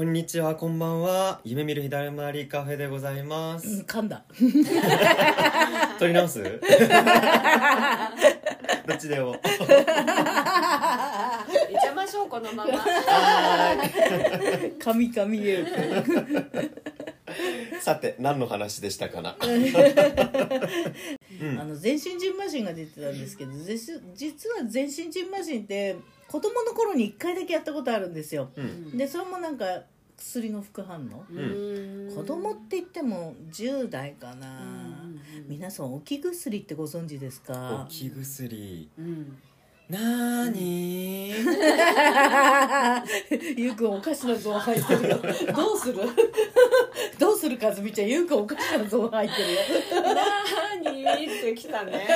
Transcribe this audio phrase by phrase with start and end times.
[0.00, 1.42] こんにちはこんばんは。
[1.44, 4.24] 夢見る日だまりカフェでございます、うん噛んだ。
[6.00, 6.40] 撮り直す？
[8.88, 9.40] どっちでもいっ
[11.82, 12.82] ちゃいましょうこのまま。
[14.82, 15.66] 神々ゆう。
[15.66, 15.70] く
[17.84, 19.34] さて何の話でしたかな、ん。
[21.60, 25.96] あの全身じんましんが出てたんですけどぜし実は全身じんましんって
[26.30, 28.50] 子供の頃に1回だけやったことあるんですよ。
[28.54, 28.96] うん。
[28.96, 29.64] でそれもなんか
[30.16, 31.24] 薬の副反応。
[31.28, 32.12] うん。
[32.14, 35.02] 子供って言っても10代かな。
[35.48, 37.84] 皆さん置き薬ってご存知ですか？
[37.88, 38.88] 置き薬。
[38.96, 39.38] うん。
[39.88, 43.02] なーにー
[43.56, 45.18] ゆうくんおかしなゾーン入ってるよ。
[45.52, 45.98] どうする？
[47.18, 50.14] どうするかずみちゃんゆうくんおかしなゾーン入ってるよ。
[50.14, 52.06] なーにってきたね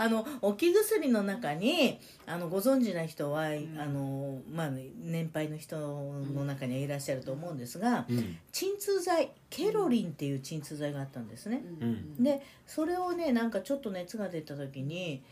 [0.00, 8.38] あの置き薬の中にあのご存知な人は、あのまあ、年配の人の中にはいらっしゃると思うんですがうん。
[8.50, 11.62] 鎮痛剤ケロリンっていう鎮痛剤があったんですね。
[11.82, 12.24] うん。
[12.24, 15.22] でそれをねなんかちょっと熱が出た時に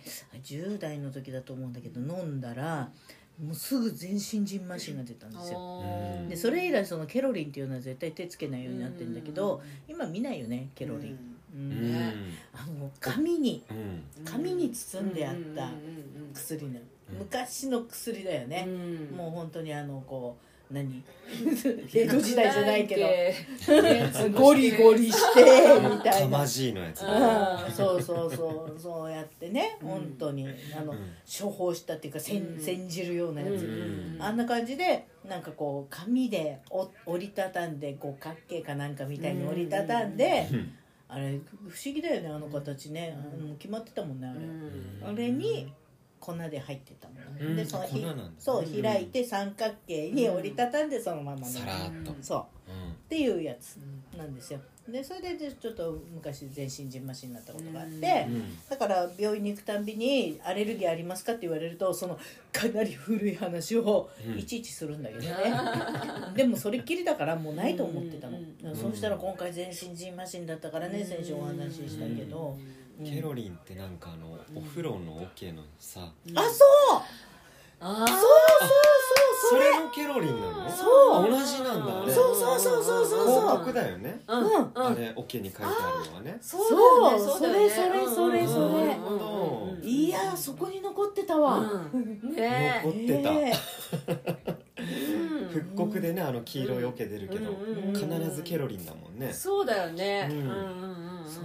[0.44, 2.91] 10代の時だと思うんだけど飲んだら
[3.42, 5.82] もうすぐ全身じんましんが出たんですよ。
[6.28, 11.38] でそれ以来そのケロリンっていうのは絶対手つけないようになってるんだけど今見ないよねケロリン。
[11.59, 12.14] ね。
[12.53, 14.25] あの紙にうん。
[14.25, 15.70] 紙に包んであった
[16.34, 16.78] 薬の
[17.19, 18.67] 昔の薬だよね、
[19.17, 20.37] もう本当にあのこ
[20.71, 21.03] う何？
[21.94, 24.38] 江戸時代じゃないけど。
[24.38, 26.32] ゴリゴリしてみたいな。
[26.32, 27.03] かまじいのやつ。
[27.03, 27.72] うん。
[27.72, 28.78] そうそうそう。
[28.78, 29.78] そうやってね。
[29.81, 29.88] うん。
[29.88, 30.47] 本当に
[30.78, 30.99] あのうん。
[31.27, 32.61] 処方したっていうか煎うん。
[32.61, 34.16] 煎じるようなやつ、うん。
[34.21, 40.72] あんな感じでなんかこう紙でお折りたたんで五角形かなんかみたいに折りたたんで、うん
[41.08, 45.10] あれ不思議だよねあの形ね、あの決まってたもんねあれ、ん。
[45.10, 45.72] あれに
[46.20, 47.14] 粉で入ってたも
[47.50, 48.04] んでそのひ
[48.38, 48.82] そううん。
[48.82, 52.14] 開いて三角形に折りたたんでそのまま飲むさらっと。
[52.20, 52.38] そう。
[52.41, 52.57] うん
[53.08, 53.78] っていうやつ
[54.19, 54.60] なんですよ。
[54.86, 58.58] でそれででちょっと昔全身じんましになったことがあって、うん。
[58.69, 62.19] だから病院に行くたんびに「アレルギーありますか?」って言われるとその
[62.52, 64.38] かなり古い話をうん。
[64.38, 65.28] いちいちするんだけどね、
[66.36, 68.76] でもそれっきりだからもうないと思ってたの、うん。
[68.76, 72.58] そうしたら今回全身じんましんだったからね先週お話ししたけど、
[73.00, 73.06] うん。
[73.06, 76.12] ケロリンってなんかあのお風呂の桶のさ。
[76.34, 76.64] あそ
[76.96, 77.02] う！
[77.80, 79.18] あそうそ
[79.56, 79.81] れ。
[79.81, 80.71] のケロリンなの？
[80.71, 81.31] そう。
[81.31, 83.41] 同じなんだあれそうそうそうそうそうそう。
[83.41, 84.21] 広告だよね。
[84.28, 84.41] うん。
[84.44, 84.71] うん。
[84.75, 85.69] あれ桶に書いてあ
[86.04, 86.38] るのはね。
[86.41, 86.75] そうそ
[87.47, 88.99] れそれそれそれ。
[89.82, 93.31] いやーそこに残ってたわ、残ってた。
[95.50, 97.50] 復刻でねあの黄色い桶出るけど
[97.94, 99.32] 必ずケロリンだもんね。
[99.32, 100.28] そうだよね。
[100.31, 101.25] ううんんうんうんうん。
[101.26, 101.44] そう。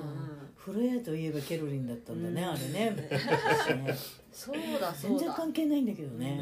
[0.58, 2.50] 古谷といえばケロリンだったんだね、うん。
[2.50, 2.96] あれね
[4.34, 6.40] そうだそ全然うだ関係ないんだけどね、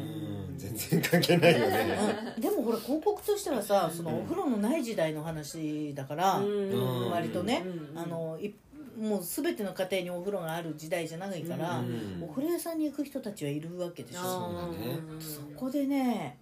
[0.50, 0.58] うん。
[0.58, 1.96] 全然関係ないよね。
[2.36, 2.40] うん。
[2.40, 7.10] でもほら広告としてはさそのお風呂のない時代の話だから、ん。
[7.10, 7.98] 割とね、うん。
[7.98, 8.54] あのい
[8.98, 12.18] もう全ての家庭にお風呂がある時代じゃないから、うん。
[12.22, 14.20] お風呂屋さんに行く人たちはいるわけでしょ。
[14.20, 15.02] そうだね。
[15.20, 16.38] そこでね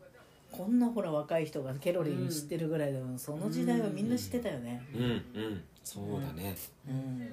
[0.53, 5.03] こんなほら若い人がケロリン知ってるぐらいだもんその時代はみんな知ってたよね、うん。
[5.03, 5.65] うん。
[5.85, 6.57] そうだね。
[6.89, 6.95] うん。
[6.95, 7.31] うん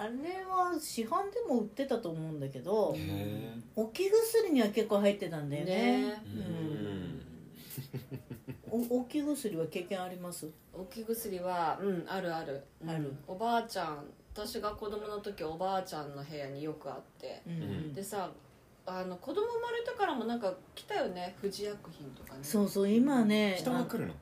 [0.00, 0.10] あれ
[0.48, 2.96] は市販でも売ってたと思うんだけど
[3.76, 6.06] 置き薬には結構入ってたんだよね。
[6.06, 6.22] ね。
[8.70, 8.90] うん。
[8.90, 10.48] お置き薬は経験あります？
[10.72, 12.64] 置き薬はうんあるある。
[12.88, 13.12] ある。
[13.26, 17.42] おばあちゃん私が子供の時おばあちゃんの部屋によくあって。
[17.46, 17.52] うん。
[17.52, 17.92] うん。
[17.92, 18.30] でさ
[18.86, 21.36] あの子供生まれてからもなんか来たよね。
[21.42, 22.40] 富士薬品とかね。
[22.42, 24.14] そうそう今ね人が来るの？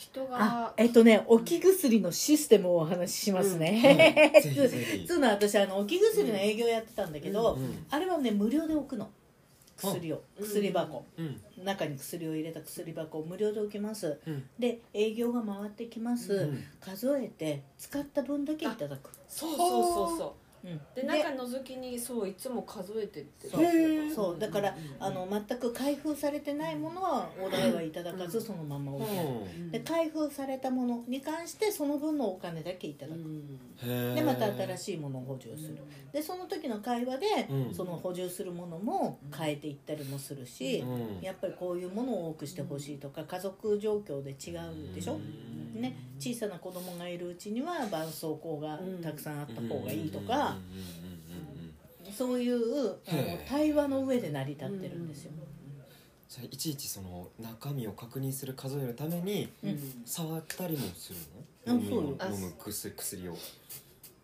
[0.00, 4.68] 人あがえっとね置き薬のシステムをお話ししますね、 ぜひぜ
[5.00, 5.06] ひ。
[5.06, 9.10] つうのは私あの置き薬の営業やってたんだけど、うんあれはね無料で置くの。
[9.76, 10.22] 薬を。
[10.38, 10.44] うん。
[10.46, 11.40] 薬箱、うん。
[11.64, 14.18] 中に薬を入れた薬箱を無料で置きます。
[14.26, 14.48] うん。
[14.58, 16.64] で営業が回ってきます、うん。
[16.80, 19.10] 数えて使った分だけいただく。
[19.28, 20.28] そうそうそうそう。
[20.28, 20.49] うん
[20.94, 23.48] で中覗きにそういつも数えてって
[24.14, 24.38] そう。
[24.38, 29.06] だから、うんあの全く開封されてないものはお代はいただかずそのまま置い
[29.70, 33.18] てで開封されたものに関してその分のお金だけいただく、
[33.86, 35.78] へでまた新いしいものを補充する、
[36.12, 37.74] でその時の会話で、うん。
[37.74, 41.24] その補充するものも変えていったりもするし、うん。
[41.24, 45.18] やっぱりこういうものを多くしてほしいとか家族状況で違うでしょ、
[45.74, 52.96] ね、小さな子供がいるうちには絆創膏がたくさんあった方がいいとか、うんうんうんうんうんそういう
[53.48, 55.32] 対話の上で成り立ってるんですよ。
[56.28, 59.48] じゃあいちいちその中身を確認する数えるために
[60.04, 61.18] 触ったりもする
[61.66, 61.82] のうん
[62.34, 63.36] 飲む薬薬を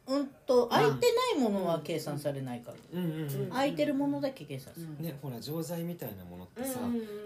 [0.08, 6.78] うんと空いてないものは計算されないから、うんうんうん空いてるものだけ計算する、ねほら錠剤みたいなものってさ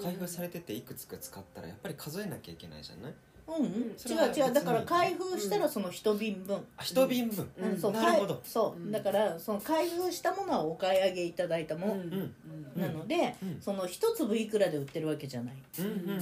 [0.02, 3.14] 開封されてていくつか使ったらやっぱり数えなきゃいけないじゃない
[3.58, 7.50] うん違う違うだから開封したらその一瓶分、あ一瓶分。
[7.58, 7.92] うん。
[7.92, 8.40] なるほど。
[8.44, 8.92] そう、うん。
[8.92, 12.34] だからその開封したものはお買い上げいただいたもの、ん。
[12.76, 13.60] なので、うん。
[13.60, 16.20] その一粒いくらで売ってるわけじゃない、うんうんうんうん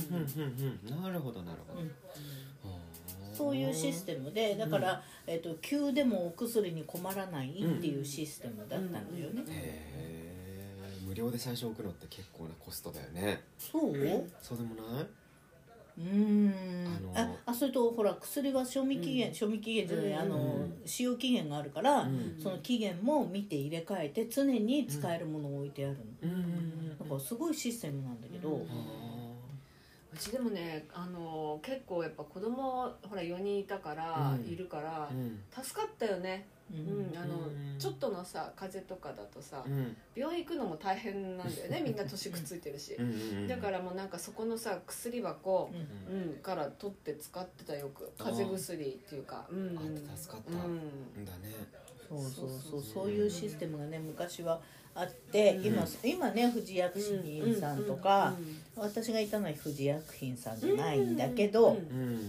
[0.91, 1.03] うん。
[1.03, 1.87] なるほどなるほど。
[3.35, 13.45] そういうシステムでだから、えっと急でもお薬に困らないっていうシステムだったんだよね、へえ無料で最初置くのって結構なコストだよね。
[13.57, 13.95] そう？
[14.43, 15.07] そうでもない？
[15.99, 16.55] うーん。
[16.87, 17.13] あの
[17.47, 20.83] ああそれとほら薬は賞味期限、賞味期限じゃない、あのうん。
[20.87, 22.35] 使用期限があるから、うん。
[22.39, 26.31] その期限も見て入れ替えて常に使えるものを置いてあるの、うん。
[26.31, 26.39] うん。
[26.39, 26.41] う
[26.95, 26.99] ん。
[26.99, 28.63] だからすごいシステムなんだけど、うん。
[28.69, 28.69] あ
[30.11, 34.51] うちでもねあの結構やっぱ子供ほら4人いたから、うん。
[34.51, 35.41] いるからーうん。
[35.51, 37.79] 助かったよね、ううんんあのうん。
[37.79, 39.97] ちょっとのさ風邪とかだとさうん。
[40.15, 41.83] 病院行くのも大変なんだよね。
[41.85, 42.95] みんな年くっついてるし。
[42.95, 43.49] うんうんうん。
[43.49, 45.71] だからもうなんかそこのさ薬箱、
[46.11, 46.17] うん。
[46.17, 48.11] うん、から取って使ってたよく。
[48.19, 49.47] 風邪薬っていうか。
[49.51, 49.79] うん。
[49.79, 50.65] あ助かった。
[50.65, 51.25] うん。
[51.25, 51.55] だね。
[52.09, 52.49] そうそうそう。
[52.49, 53.11] そうそうそう。
[53.11, 54.61] いうシステムがね昔は
[54.95, 55.65] あって、うん。
[55.67, 58.35] 今今ね富士薬品さんとか、
[58.77, 61.77] 私がいたのは富士薬品さんじゃないんだけど、うん。
[61.77, 61.81] う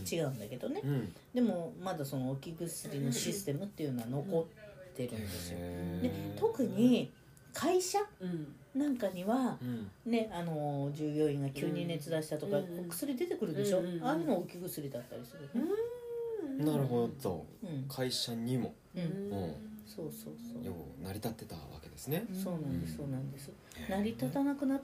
[0.03, 0.06] ん。
[0.09, 0.81] 違うんだけどね。
[0.83, 5.58] うんでもまだその置き薬のシステムっていうのは残ってるんですよ。
[5.60, 7.12] へでー特に
[7.54, 9.90] 会社うんなんかにはうん。
[10.06, 12.58] ねあの従業員が急に熱出したとか、
[12.90, 16.66] 薬出てくるでしょ、ああいうの置き薬だったりする、うん。
[16.66, 17.46] なるほど。
[17.64, 17.86] うん。
[17.88, 18.74] 会社にも。
[18.96, 19.04] うん。
[19.04, 19.56] うん。
[19.86, 20.66] そうそうそう。
[20.66, 22.25] よう成り立ってたわけですね。
[22.34, 23.52] そうなんですうんそうなんです。
[23.90, 24.82] 成り立たなくなっ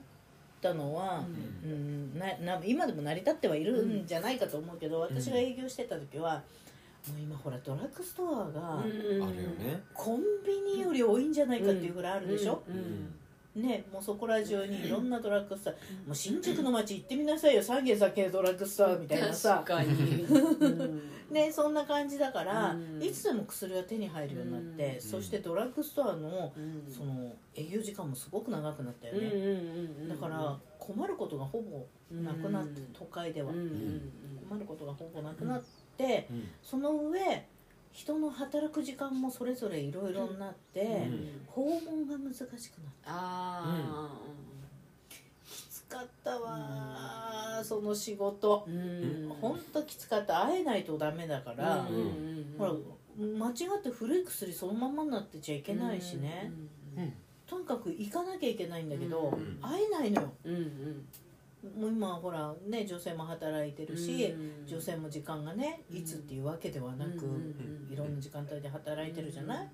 [0.60, 1.24] たのは、
[1.64, 1.70] うん。
[1.70, 6.42] うん、なな今でも成り立ってはいるんじゃないかと思うけど、私が営業してた時は
[7.08, 9.82] もう今ほらドラッグストアがあるよね。
[9.94, 13.14] コンビニより多いんじゃないかっていうぐらいあるでしょ、うん
[13.56, 15.78] ねもうそこら中にいろんなドラッグストア、も
[16.12, 19.62] う新宿の街行ってみなさいよ三軒酒ドラッグストアみたいなさ。
[19.66, 23.02] 確かに、うんねそんな感じだから、うん。
[23.02, 25.00] いつでも薬が手に入るようになって、うん。
[25.00, 26.84] そしてドラッグストアのうん。
[26.88, 29.36] その営業時間もすごく長くなったようんうんね、
[30.02, 34.12] うんだから困ることがほぼなくなって、都会では、うんうん。
[34.48, 35.62] 困ることがほぼなくなっ
[35.96, 36.48] て、うん。
[36.62, 37.44] その上
[37.96, 41.46] 人の働く時間もそれぞれいろいろになって、ん。
[41.46, 42.68] 訪問が難しくなって
[43.06, 44.10] あ
[45.08, 45.14] き
[45.70, 48.66] つかったわーその仕事。
[48.68, 49.32] あうん。
[49.40, 50.44] ほんときつかった。
[50.44, 52.72] 会えないとダメだから、うんうんほら
[53.18, 56.52] 間違って古い薬そのままになってちゃいけないしね、
[56.98, 57.12] うん
[57.46, 59.58] とにかく行かなきゃいけないんだけど、うん。
[59.62, 60.32] 会えないのよ。
[60.44, 61.06] うんうん
[61.78, 64.66] もう今ほらね女性も働いてるし、うん。
[64.66, 69.68] 女性も時間がねいつっていうわけではなく、うんいろんな時間帯で働いてるじゃない、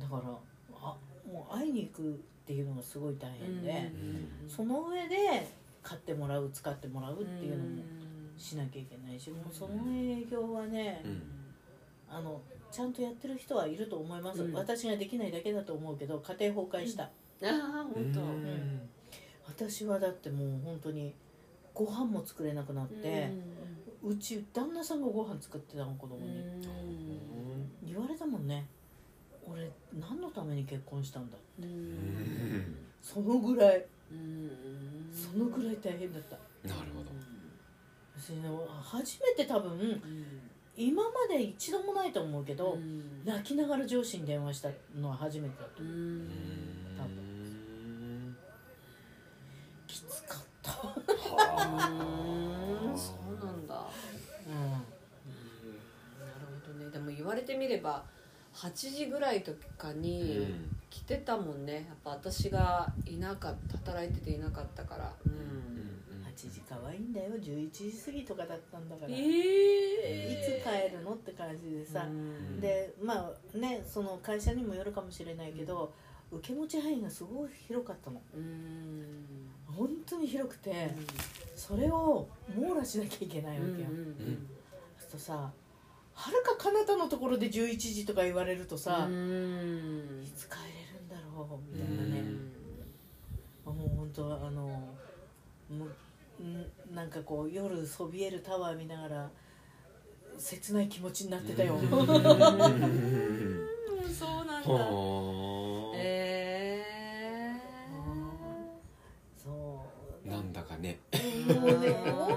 [0.00, 0.22] だから
[0.74, 0.96] あ
[1.30, 2.14] もう会いに行くっ
[2.46, 3.92] ていうのがすごい大変で、
[4.48, 5.46] その上で
[5.82, 7.82] 買ってもらう使ってもらうっていうのも
[8.36, 11.22] しなきゃいけないしもうその営業はね、うん。
[12.10, 12.40] あの
[12.72, 14.52] ちゃんとやってる人はいると思います、うん。
[14.52, 17.10] 私ができないだけだと思うけど家庭崩壊した、あ
[17.42, 18.20] あ本当。
[18.20, 18.80] うん
[19.48, 21.14] 私はだってもう本当に
[21.74, 23.30] ご飯も作れなくなって、
[24.04, 26.44] うち旦那さんがご飯作ってたの子供に、
[27.86, 28.66] 言われたもんね。
[29.50, 32.76] 俺何のために結婚したんだうん。
[33.02, 33.84] そのぐらい。
[35.12, 36.36] そのぐらい大変だった。
[36.68, 37.10] なるほど。
[38.82, 40.02] 初めて多分
[40.76, 42.76] 今まで一度もないと思うけど、
[43.24, 46.28] 泣きながら上司に電話したのは初めてだと思ううん
[49.86, 50.02] き
[50.64, 52.18] は
[52.96, 53.74] そうなんだ。
[53.74, 54.78] うな
[56.26, 56.90] るほどね。
[56.90, 58.04] でも言われてみれば
[58.54, 60.54] 8時ぐらいとかあに
[60.90, 61.74] 来てたもんね。
[61.74, 65.12] やっぱ私がいなかった働いてていなかったから。
[65.26, 65.32] うん。
[65.32, 67.30] ん、8時可愛いんだよ。
[67.36, 72.60] 11時過ぎとかだったんだから、えいつ帰るのって感じでさ、うん。
[72.60, 75.92] でまあねその会社にもよるかもしれないけど、
[76.30, 78.20] 受け持ち範囲がすごい広かったの。
[78.34, 79.24] うん。
[79.66, 80.94] 本当に広くて、
[81.56, 83.96] それを網羅しなきゃいけないわけよ、そう
[84.98, 85.50] するとさ
[86.14, 90.22] はるか彼方のところで11時とか言われるとさ、うん。
[90.22, 90.62] いつ帰れ
[90.98, 92.22] るんだろうみたいなね、
[93.64, 94.62] もう本当あの
[95.70, 95.86] も
[96.40, 99.30] うんなんかこう夜そびえるタワー見ながら
[100.38, 101.80] 切ない気持ちになってたよ、うん。
[104.12, 106.82] そうなんだほーえ
[109.36, 109.84] そ
[110.26, 111.00] うなんだかね
[111.54, 112.28] もうね本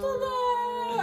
[0.00, 0.26] 当だ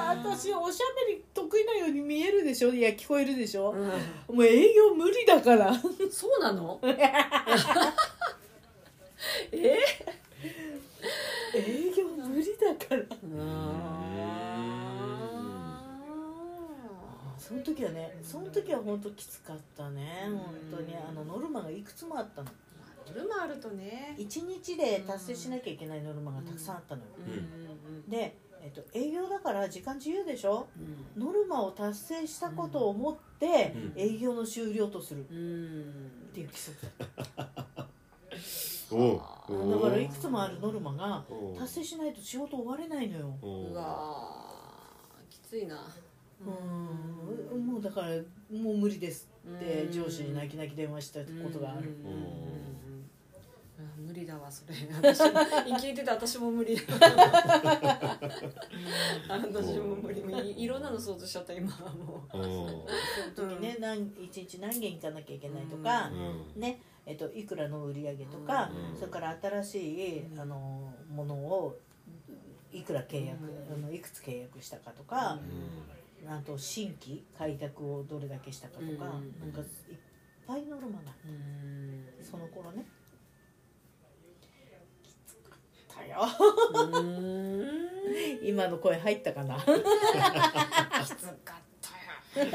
[0.10, 2.70] 私おしゃべり得意なように見えるでしょ？
[2.74, 5.74] いや聞こえるでしょ、ーもう営業無理だから。
[6.12, 6.80] そうなの？
[9.52, 9.78] え？
[11.56, 13.04] 営業無理だから。
[17.38, 20.38] その時はねその時は本当きつかったねうん。
[20.38, 20.96] 本当に。
[20.98, 22.50] あのノルマがいくつもあったの
[23.08, 24.16] ノルマあるとね。
[24.18, 28.10] 1日で達成しなきゃいけないノルマがたくさんあったのよ、うん。
[28.10, 30.68] で、えっと、営業だから時間自由でしょ？
[31.16, 31.24] うん。
[31.24, 34.02] ノルマを達成したことを思ってうん。
[34.02, 35.22] 営業の終了とする。
[35.22, 36.12] っうん。
[36.34, 36.76] ていう規則。
[36.88, 37.88] だ
[38.92, 43.38] おだからいくつもあるノルマがお達成しないと仕事終われないのよ。
[43.42, 43.74] おう。
[43.74, 45.88] わーきついな。
[46.42, 47.66] うん。
[47.66, 48.08] もうだから
[48.52, 51.96] もう無理ですって上司に泣き泣き電話したことがある
[54.16, 54.74] 理だわそれ。
[55.14, 55.40] 私も。
[55.78, 56.76] 聞いてた私も無理。
[59.30, 60.24] 私も無理。
[60.24, 62.38] もういいろんなの想像しちゃった今はもう。
[63.36, 66.14] その時ね何一日何件行かなきゃいけないとかう、
[66.58, 66.62] ん。
[66.62, 66.82] ね。
[67.06, 68.98] えっと、いくらの売り上げとか、うん。
[68.98, 69.78] それから新し
[70.18, 71.78] い、あのものを
[72.72, 73.38] いくら契約、
[73.72, 75.40] あのいくつ契約したかとか、
[76.28, 78.98] あと新規開拓をどれだけしたかとか、うん。
[79.00, 79.98] なんかいっ
[80.48, 82.06] ぱいノルマがうん。
[82.24, 82.86] その頃ね
[85.96, 86.28] かよ。
[86.74, 87.86] うん。
[88.44, 89.58] 今の声入ったかな？
[89.58, 89.74] きつか
[91.54, 91.90] った
[92.40, 92.48] よ。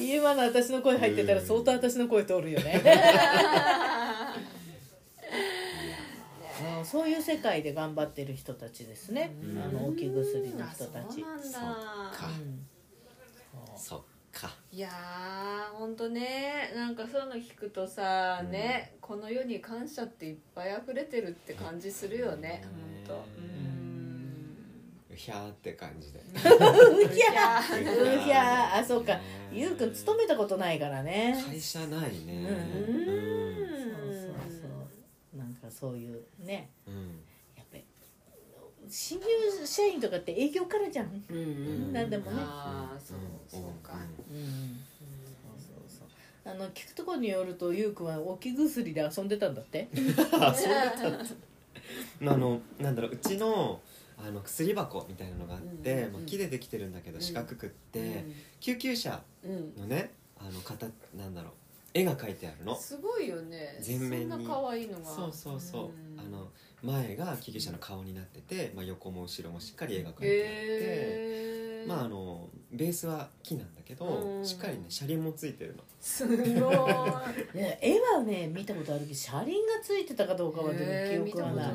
[0.00, 2.82] 今の私の声入ってたら相当私の声通るよね。
[6.78, 9.58] うんそういう世界で頑張ってる人たちですね、うん。
[9.62, 11.06] あの置き薬の人たち。
[11.06, 11.42] あそうなんだ。
[11.42, 12.26] そっか。
[12.28, 12.66] うん。
[13.76, 14.02] そっ
[14.34, 14.50] か。
[14.72, 16.72] いやーほんとね。
[16.74, 18.50] なんかそういうの聞くとさ、うん。
[18.50, 22.64] ねこの世に感謝っていっぱい溢れてるって感じするよね。
[22.64, 23.06] うん。
[23.06, 23.24] ほんと。
[25.12, 26.20] うひゃーって感じで。
[26.34, 29.14] うひゃうひゃうひゃあそうか。
[29.14, 29.22] ね
[29.52, 31.40] ゆうくん勤めたことないからね。
[31.48, 32.48] 会社ないね。
[32.48, 33.04] うん。
[33.54, 34.68] うそうそうそ
[35.34, 35.38] う。
[35.38, 36.70] なんかそういうね。
[36.86, 37.24] うん
[38.96, 39.26] 新入
[39.66, 41.24] 社員とかって営業からじゃん。
[41.28, 41.92] うんうん。
[41.92, 42.36] なんでもね。
[42.40, 43.94] ああそうそうか。
[43.94, 44.78] うん。
[44.88, 45.02] そ
[45.50, 46.08] うそうそう。
[46.48, 49.88] あの聞くところによるとゆうくんは置き薬で遊んでたんだって？
[50.40, 51.24] あそうだったんだ。
[52.32, 53.80] あのなんだろううちの
[54.16, 56.12] あの薬箱みたいなのがあって、うんうんうん。
[56.12, 57.22] まあ、木でできてるんだけどうん。
[57.22, 58.24] 四角くって、
[58.60, 59.74] 救急車うん。
[59.76, 61.52] のねあの形なんだろう
[61.94, 62.76] 絵が描いてあるの。
[62.76, 63.76] すごいよね。
[63.80, 64.30] 全面に。
[64.30, 65.04] そんな可愛いのが。
[65.04, 66.20] そうそうそう、ん。
[66.20, 66.48] あの
[66.84, 74.46] 前が救急車の顔になってて、まあ、横も後ろもしっかり描いてあって、まああのベースは木なんだけど、うん。
[74.46, 75.82] しっかりね車輪もついてるの。
[76.00, 76.36] すごい。
[77.54, 81.20] ね絵はね見たことあるけど車輪がついてたかどうかは記憶はない。
[81.20, 81.72] 見たことない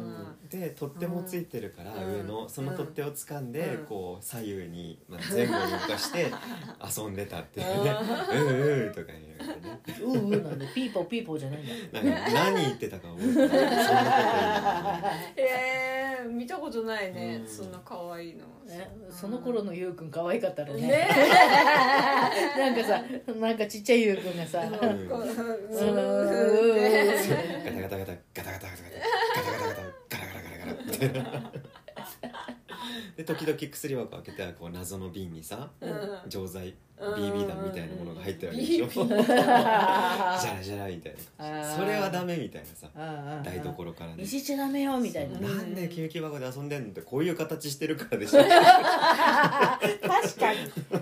[0.49, 2.13] で取っ手もついてるから、うん。
[2.15, 3.85] 上のその取っ手を掴んで、うん。
[3.85, 6.31] こう左右に、まあ、前後に動かして
[6.97, 7.89] 遊んでたっていうね。
[7.91, 8.47] あ「うん。
[8.47, 9.79] うん」とか言うてね。
[10.01, 12.01] うううなんでピーポーピーポーじゃないんだ。
[12.03, 13.49] なんか何言ってたか覚えてない。
[13.49, 14.57] そんなこと言
[14.97, 15.09] うの。
[15.37, 17.47] えー、見たことないね、うん。
[17.47, 21.07] そんな可愛いのねその頃のゆうくん可愛かったろうねね。
[22.57, 23.01] なんかさ
[23.39, 24.71] なんかちっちゃいゆうくんがさえ、ん。
[24.71, 24.77] こ
[25.17, 25.29] うううん。
[25.29, 25.33] ん。
[27.81, 28.65] ガタガタガタガタガタガタガタガタ
[29.41, 31.51] ガタガタガタガラガラガラガラみたいな
[33.19, 36.29] で時々薬箱開けたらこう謎の瓶にさうん。
[36.29, 37.13] 錠剤うん。
[37.15, 41.51] BB 弾みたいなものが入ってるわけでしょ？BB ジャラジャラみたいあー。
[41.61, 44.23] なそれはダメみたいなさああ台所からね。
[44.23, 45.47] いじっちゃダメよみたいなね。
[45.49, 50.59] なんで救急箱で遊んでんのってこういう形してるからでしょ、ね、確かに。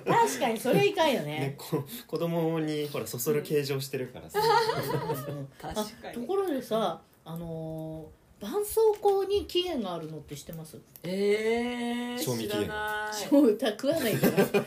[0.08, 1.54] 確かにそれいかんよね。
[1.60, 10.78] こ子供にほらそそる形状してるからさ、うん確かところでさあのー絆創膏に期限があるのって知ってます？
[11.04, 12.62] えー、賞味期限。
[12.64, 14.38] 知らないそうた食わないから。
[14.46, 14.62] 食わ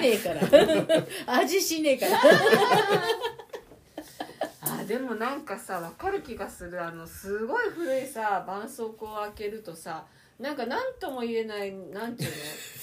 [0.00, 0.40] ねえから
[1.38, 2.20] 味しねえから。
[4.86, 6.80] でもなんかさ分かる気がする。
[6.82, 10.04] あのすごい古いさ絆創膏を開けるとさ
[10.38, 12.30] なんか何とも言えないなんていう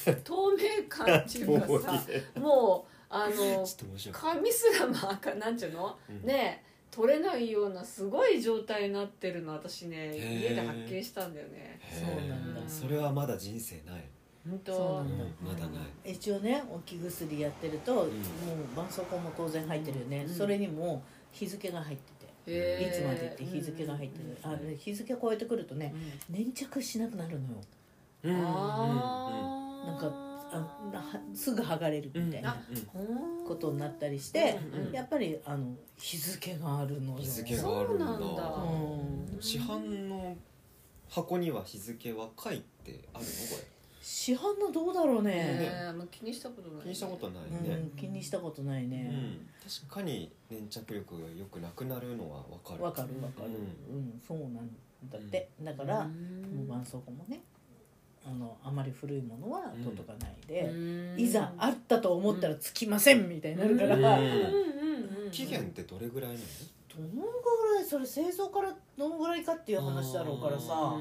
[0.08, 0.14] の？
[0.24, 0.58] 透明
[0.90, 2.04] 感っていうかさ
[2.40, 4.16] もうあのちょっと面白い。
[4.16, 6.24] 紙すらも赤なんていうの、うん。
[6.26, 6.64] ね
[6.94, 11.80] 取れないようなすごい状態になってるの私ね家で発見したんだよね。
[11.92, 12.62] そうなんだ。
[12.68, 14.04] それはまだ人生ない。
[14.48, 14.76] 本当。
[14.76, 15.26] そうなんだ。
[15.42, 16.12] まだない。
[16.12, 18.10] 一応ね置き薬やってると、もう
[18.76, 20.34] 絆創膏も当然入ってるよね、うん。
[20.34, 25.96] それにも日付が入ってて、いつまでって日付が入ってる、あれ日付超えてくるとね
[26.30, 27.56] 粘着しなくなるのよ。
[28.24, 28.46] うん。
[28.46, 29.88] あー。
[29.88, 30.33] なんか
[31.34, 32.56] すぐ剥がれるみたいな
[32.96, 37.20] うんことになったりして、うんうんやっぱりあの日付があるのよ。
[37.20, 38.44] 日付があるんだそうなんだ。
[39.36, 39.42] うん。
[39.42, 39.80] 市販
[40.10, 40.36] の
[41.10, 43.30] 箱には日付は書いてあるの？
[43.30, 43.64] こ
[44.02, 45.72] 市販のどうだろうね、ね。
[46.12, 52.84] 気にしたことないれ気にしたことないうんね、気にしたことないね、うん、確かに粘着力がよくなくなるのはわかる。
[52.84, 53.52] わかるわかる、
[53.90, 54.70] ううんそうなん
[55.10, 57.42] だって、だから、もう絆創膏もね
[58.26, 64.20] あのあまり古いものは取っとかないで、いざあったと思ったらつきませんみたいになるから、
[65.32, 66.40] 期限ってどれぐらいなの？
[67.22, 70.94] ぐらいそれ製造からどのぐらいかっていう話だろうからさ。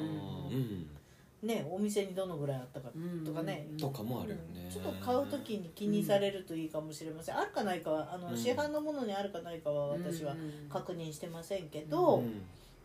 [1.43, 3.67] ねお店にどのぐらいあったかうんとかね。
[3.77, 4.71] とかもあるよね。
[4.73, 8.37] ちょっと買う時に気にされるといいかもしれません、あるかないかはあの、うん。
[8.37, 12.33] 市販のものにあるかないかは私はうん確認してませんけうど、ん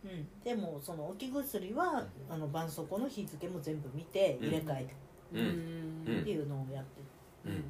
[0.04, 0.28] うん。
[0.44, 4.94] でもその置き薬は、あの絆創膏の日付も全部見て入れ替えて
[5.32, 6.04] うん。
[6.06, 6.20] うん。
[6.20, 7.00] っていうのをやって
[7.46, 7.64] る、うん。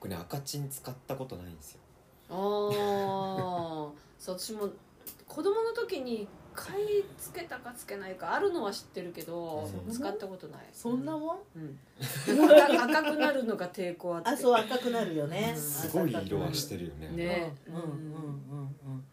[0.00, 1.80] これね赤チン使ったことないんですよ。
[2.30, 2.36] ああ
[4.18, 4.70] そう私も
[5.26, 9.92] 子供の時に買い付けたかつけないかあるのは知ってるけどうん。
[9.92, 11.78] 使ったことない、そんなもん、うん、
[12.44, 14.30] 赤 赤くなるのが抵抗あって。
[14.30, 15.60] あそう赤くなるよね、うん。
[15.60, 17.08] すごい色はしてるよね。
[17.08, 17.56] ね。
[17.66, 19.04] うんうんうんうんうん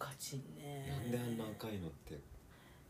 [0.00, 0.86] 赤チンね。
[0.88, 2.18] なんであんな赤いのって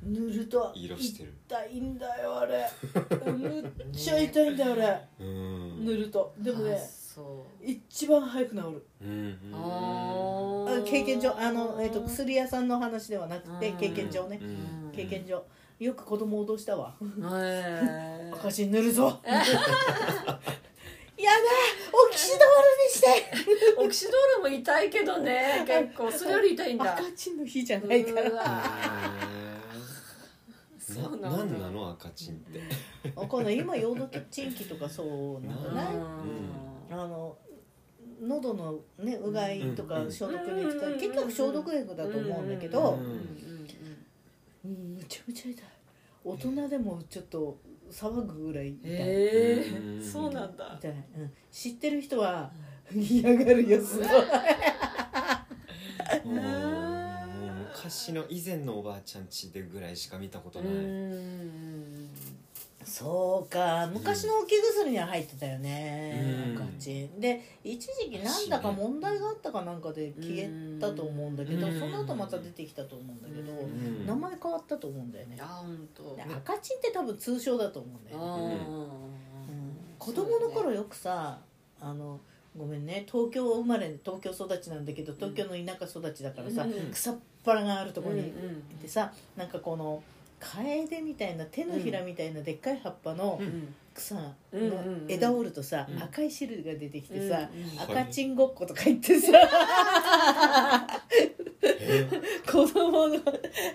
[0.03, 1.35] 塗ると色してる？
[1.49, 2.71] 痛いんだよあれ。
[3.33, 5.01] むっちゃ痛いんだよあれ。
[5.21, 5.85] うん。
[5.85, 6.33] 塗ると。
[6.39, 7.65] でもねあそう。
[7.65, 8.87] 一番早く治る。
[9.03, 11.37] うんああ経験上。
[11.37, 13.77] あの、えー、と薬屋さんの話ではなくてうん。
[13.79, 14.39] 経験上ね。
[14.41, 15.45] うん経験上。
[15.81, 16.95] よく子供を脅したわ。
[18.33, 19.19] 赤チン塗るぞ。
[19.25, 19.45] やだ
[22.31, 23.07] シドールにして。
[23.79, 25.65] オキシドールも痛いけどね。
[25.67, 26.11] 結構。
[26.13, 26.93] それより痛いんだ。
[26.95, 28.31] 赤チンの日じゃないから。
[28.31, 31.31] うななんだ。
[31.31, 31.91] なんなの？
[31.91, 32.61] 赤チンって。
[33.15, 35.87] わかんない今ヨードチンキとかそうなんじゃない
[36.91, 37.37] あの
[38.21, 43.29] 喉のねうがいとかうん消毒に使うんう結局消毒薬だと思うんだけうどん
[44.65, 45.65] うんむちゃむちゃ痛い。
[46.25, 47.57] 大人でもちょっと
[47.91, 48.91] 騒ぐぐらい痛い。
[48.93, 49.55] へえ
[49.99, 50.05] うん。
[50.05, 50.77] そうなんだ。
[50.79, 52.51] 痛い、うん、知ってる人は
[52.95, 54.07] 嫌がるよすごい
[57.69, 60.73] 昔の以前のおばあちゃんちでぐらいしか見たことうない。
[60.73, 61.80] ん
[62.85, 63.89] そうか。
[63.93, 66.47] 昔の置き薬には入ってたよね。
[66.49, 66.63] うん。
[66.63, 71.79] 赤チンで一時期なんだか問題があったかなんかで消えたと思うんだけどうん。
[71.79, 74.07] その後また出てきたと思うんだけどうん。
[74.07, 75.37] 名前変わったと思うんだよね。
[75.41, 79.97] あ本当で赤チンって多分通称だと思うんだよね、あうん。
[79.99, 81.39] 子供の頃よくさ
[81.81, 82.21] あの
[82.57, 86.91] ごめんね東京生まれ東京育ちなんだけど東京の田舎育ちだからさ、うん。
[86.91, 88.51] 草っぱらがあるところにうんうん。
[88.73, 90.03] いてさなんかこの
[90.41, 93.75] カエデみたいな手のひらみたいなでっかい葉っぱのうん。
[93.93, 94.35] 草の
[95.09, 96.03] 枝を折るとさ、うん。
[96.03, 99.33] 赤い汁が出てきてさ、赤チンごっことか言ってさ
[101.63, 102.09] え。
[102.51, 103.19] 子供の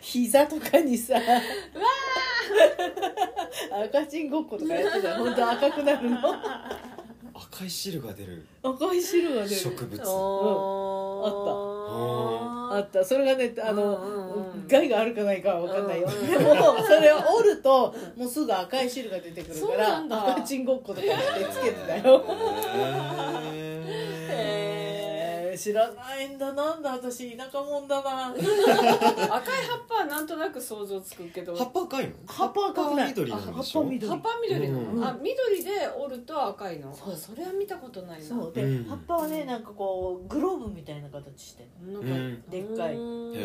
[0.02, 1.16] 膝とかにさ
[3.86, 6.18] 赤チンごっことかやってたら本当赤くなるの。
[7.34, 8.48] 赤い汁が出る。
[8.64, 9.56] 赤い汁が出る。
[9.56, 10.02] 植物。
[10.02, 10.06] あ
[11.88, 13.04] あった。
[13.04, 14.00] それがねあの、
[14.68, 22.24] 害があるかないかは分かんないよ、うんでもそれを折るともうすぐ赤い汁が出てくるから赤チンごっことかってつけてたよ
[25.66, 28.28] 知らないんだなんだ私田舎者だな。
[28.38, 31.56] 赤い葉っぱはなんとなく想像つくけど。
[31.56, 32.14] ー葉っぱ赤いの？
[32.28, 33.08] 葉っぱ赤くない？
[33.10, 33.80] 緑なんでしょ？
[33.82, 36.94] あ葉っぱ緑葉っぱ緑の、うんあ緑で折ると赤いの？
[36.94, 38.26] そうあそれは見たことないな。
[38.28, 38.84] そうで、うん。
[38.86, 42.44] 葉っぱはねなんかこうグローブみたいな形してるなんか、うん。
[42.48, 42.96] でっかい。
[42.96, 43.36] うん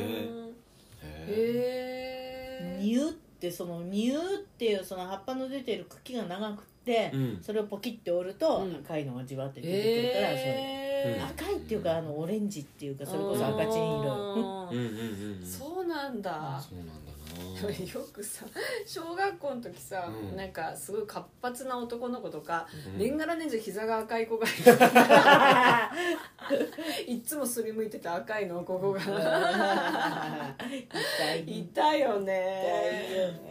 [1.27, 4.21] へえニュってそのニュっ
[4.59, 7.39] ていうその葉っぱの出てる茎が長くって、うん。
[7.41, 8.77] それをポキって折るとうん。
[8.85, 10.51] 赤いのがじわって出てくるから、それ。
[10.51, 10.90] へー
[11.35, 14.13] 赤いっていうかあのオレンジっていうかそれこそ赤チン色。
[14.13, 14.89] あーうんうんう
[15.39, 15.47] んうん。
[15.47, 16.61] そうなんだ。
[16.61, 17.11] そうなんだな。
[17.95, 18.45] よくさ
[18.87, 20.37] 小学校の時さ、うん。
[20.37, 22.99] なんかすごい活発な男の子とか、うん。
[22.99, 24.51] 年がら年中膝が赤い子がい
[27.07, 29.01] るいっつもすりむいてて赤いのここが。
[30.61, 31.61] 痛い。
[31.61, 32.33] いたよ痛いよね。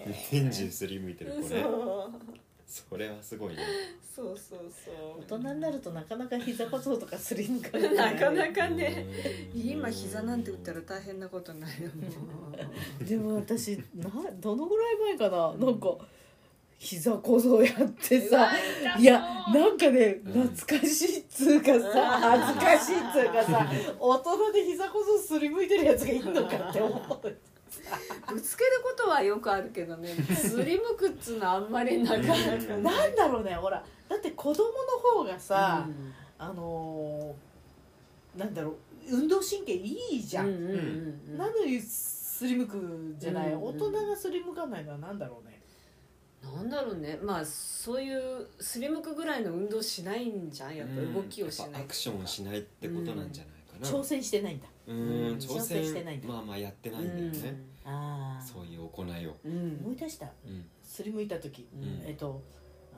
[0.05, 1.63] ね年中すりむいてる子ね
[2.69, 3.63] それはすごいね。
[4.15, 5.21] そうそうそう。
[5.21, 9.07] 大人になるとなかなか膝小僧とかすりむかれ なかなかかね。
[9.55, 9.61] うん。
[9.61, 11.89] 今膝なんて打ったら大変なことになるよ。
[13.01, 14.07] でも私な
[14.39, 15.65] どのぐらい前かな？
[15.65, 15.97] なんか
[16.77, 18.51] 膝小僧やってさ。
[18.99, 19.19] いや
[19.51, 20.47] なんかねうん。
[20.49, 23.67] 懐かしいっつうかさ恥ずかしいっつうかさ
[23.99, 27.35] 大人で膝小僧すりむいてるやつがいるのかって思う
[28.33, 32.83] ぶつけることはよくあるけどねすりむくっつうのはあんまりなかなかん。
[32.83, 33.83] だろうねほら。
[34.07, 36.13] だって子供の方がさ、うん。
[36.37, 38.75] あのーなんだろう
[39.11, 41.37] 運動神経いいじゃん、うんうんうんうん。
[41.37, 45.59] なのにすりむくじゃない、うん大人がすりむかないのはなんだろうね。
[46.41, 47.19] なんだろうね。
[47.21, 50.75] まあそういうすりむくぐらいの運動しないんじゃん。
[50.75, 53.99] やっぱ動きをしないやっぱアクションをしないってことなんじゃないかな。
[53.99, 57.63] 挑戦してないんだううんん挑挑戦してないまあまあやってないんだよね。
[57.85, 59.37] ああそういう行いを。
[59.45, 59.79] うん。
[59.85, 60.27] 思い出した。
[60.45, 60.65] うん。
[60.83, 62.01] すりむいた時、うん。
[62.05, 62.41] えっと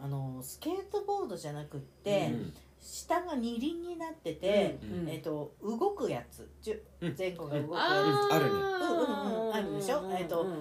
[0.04, 2.54] あのスケートボードじゃなくって、うん。
[2.82, 5.10] 下が二輪になってて、うん。
[5.10, 6.50] えっと動くやつ。
[7.18, 7.80] 前後が動くや
[8.30, 8.52] つ、あるね。
[8.52, 9.54] うんうんうん。
[9.54, 10.02] あるでしょ？
[10.18, 10.54] えっとうんう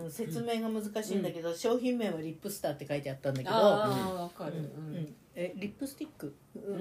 [0.00, 4.58] んうん、説明が難しいんだけど、商品名はリップスターって書いてあったんだけど、ああわかる。
[4.58, 4.96] うん。
[4.96, 6.34] うんえリップスティック、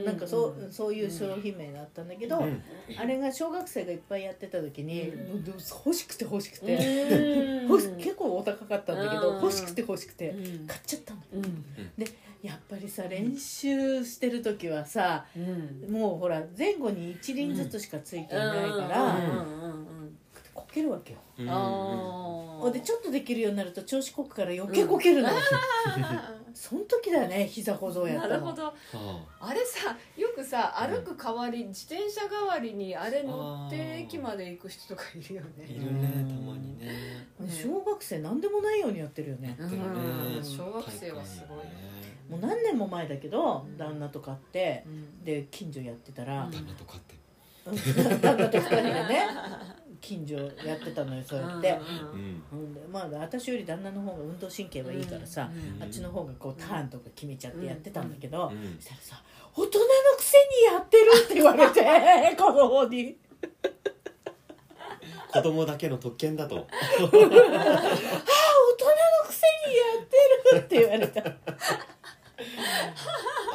[0.06, 2.62] なんかそう,、うんそういう商品名があったんだけど、うん。
[2.98, 5.46] あれが小学生がいっぱいやってた時に、うん。
[5.46, 7.68] 欲しくて欲しくて、うん。
[7.70, 9.42] 欲し結構お高かったんだけど、うん。
[9.42, 10.68] 欲しくて欲しくて、うん。
[10.68, 11.22] 買っちゃったの。
[11.34, 11.66] うん。
[12.44, 15.92] やっぱりさ練習してる時はさうん。
[15.92, 19.46] もうほら前後に一輪ずつしかついていないから、
[20.54, 21.20] こけるわけよ。
[22.72, 25.30] でちょっとできるようになると調子こくから余計こけるの、
[26.54, 28.30] その時だよね膝小僧やったの。
[28.30, 28.64] なるほど。
[28.66, 28.74] は
[29.40, 36.86] あれさよくさ歩く代わり自転車代わりにあれ乗って駅まで行く人とかいるよあいねるねたまにね。
[37.40, 37.50] ね。
[37.50, 39.58] 小学生何でもないようにやってるよね。
[40.44, 41.58] 小学生はすごい。
[42.30, 43.78] もう何年も前だけどうん。
[43.78, 45.24] 旦那とかってうん。
[45.24, 47.16] で近所やってたらうん旦那とかって。
[47.66, 49.28] 旦那と二人でね
[50.04, 50.36] 近所
[50.68, 51.80] やってたのよそうやって。
[52.12, 52.44] うん
[52.92, 55.82] まあ私より旦那の方が運動神経はいいからさうん。
[55.82, 58.76] あっちの方がこうターンとか決めちゃってやってたんだけどうん。
[58.80, 59.24] そしたらさ
[59.56, 59.86] 「大人の
[60.18, 60.38] くせ
[60.68, 61.82] にやってる」って言われて
[62.42, 63.16] 子供に。
[65.32, 67.24] 子供だけの特権だと「ああ大人のく
[69.34, 70.16] せにやって
[70.58, 71.22] る」って言われた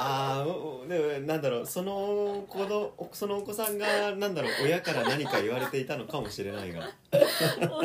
[0.00, 6.88] ああでもなんだろうその子のそのお子さんがなんだろう親から何か言われていたのかもしれないが。
[7.10, 7.18] 大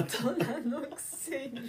[0.03, 1.59] 人のくせに。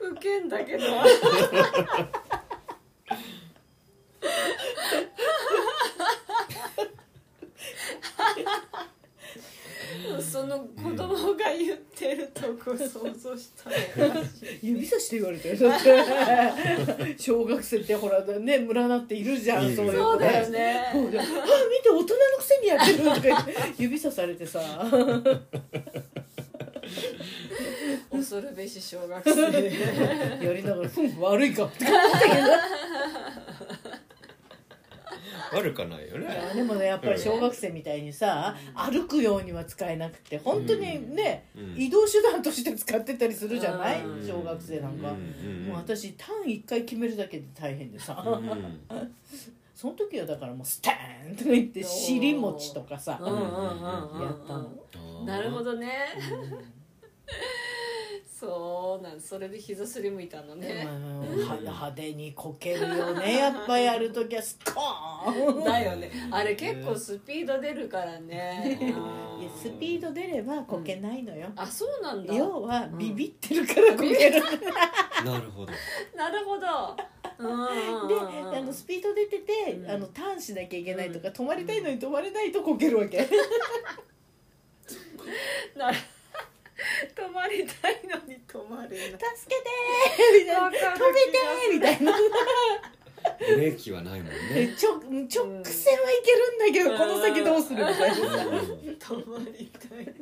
[0.00, 0.82] ウケんだけど。
[10.20, 13.76] その子供が言ってるとこ想像したよ
[14.84, 15.56] 指さして言われて
[17.18, 20.86] 小学生ってほらね村なっているじゃんいるそういう子そうだよね。
[20.92, 22.04] あ見て大人の
[22.38, 24.60] くせにやってるとか言って指さされてさ。
[28.10, 29.40] 恐るべし小学生。
[30.44, 32.34] やりながら「うん悪いか」って思ったけど
[35.52, 41.74] 悪かないよいねやでもねやっぱり小学生みたいにさ歩くようには使えなくて本当にね、うん。
[41.76, 44.02] 移動手段として使ってたりするじゃない？
[44.04, 44.26] うん。
[44.26, 48.80] 小学生なんか、うんもう私ターン1回決めるだけで大変でさ、うん
[49.74, 55.90] その時はだからもうスターンとか言って尻餅とかさ、うんうんうんうんやったの、なるほどどね
[58.44, 60.86] そうなんそれで膝すりむいたのね。
[60.86, 63.36] うんは派手にこけるよね。
[63.38, 65.64] やっぱやる時はスコーン。
[65.64, 66.10] だよね。
[66.30, 68.78] あれ結構スピード出るからね。
[69.40, 72.34] いやスピード出ればこけないのよ、あそうなんだ。
[72.34, 74.40] 要はビビってるからこける、
[75.24, 75.72] なるほど。
[76.14, 76.96] なるほど。
[77.38, 78.08] うんうんうん。
[78.08, 79.90] でうんあのスピード出てて、うん。
[79.90, 83.26] あのターンしなきゃいけないとか、止まりたいのに止まれないとこけるわけ。
[85.76, 85.98] なる
[87.14, 88.00] 止まりたい
[88.54, 88.94] 止まれな。
[88.94, 90.62] い助けてーみたいな。
[90.62, 92.12] わかる止めてーみたいな。
[93.38, 94.74] ブレーキはないもんね。
[94.78, 95.02] ちょ直
[95.64, 96.98] 線はいけるんだけど、うん。
[96.98, 98.16] この先どうするみたいな。
[98.16, 100.14] 止まりたい。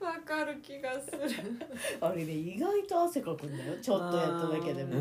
[0.00, 1.18] わかる気がする。
[2.00, 4.94] あれね意外と汗かくんだよちょっとやっただけでも、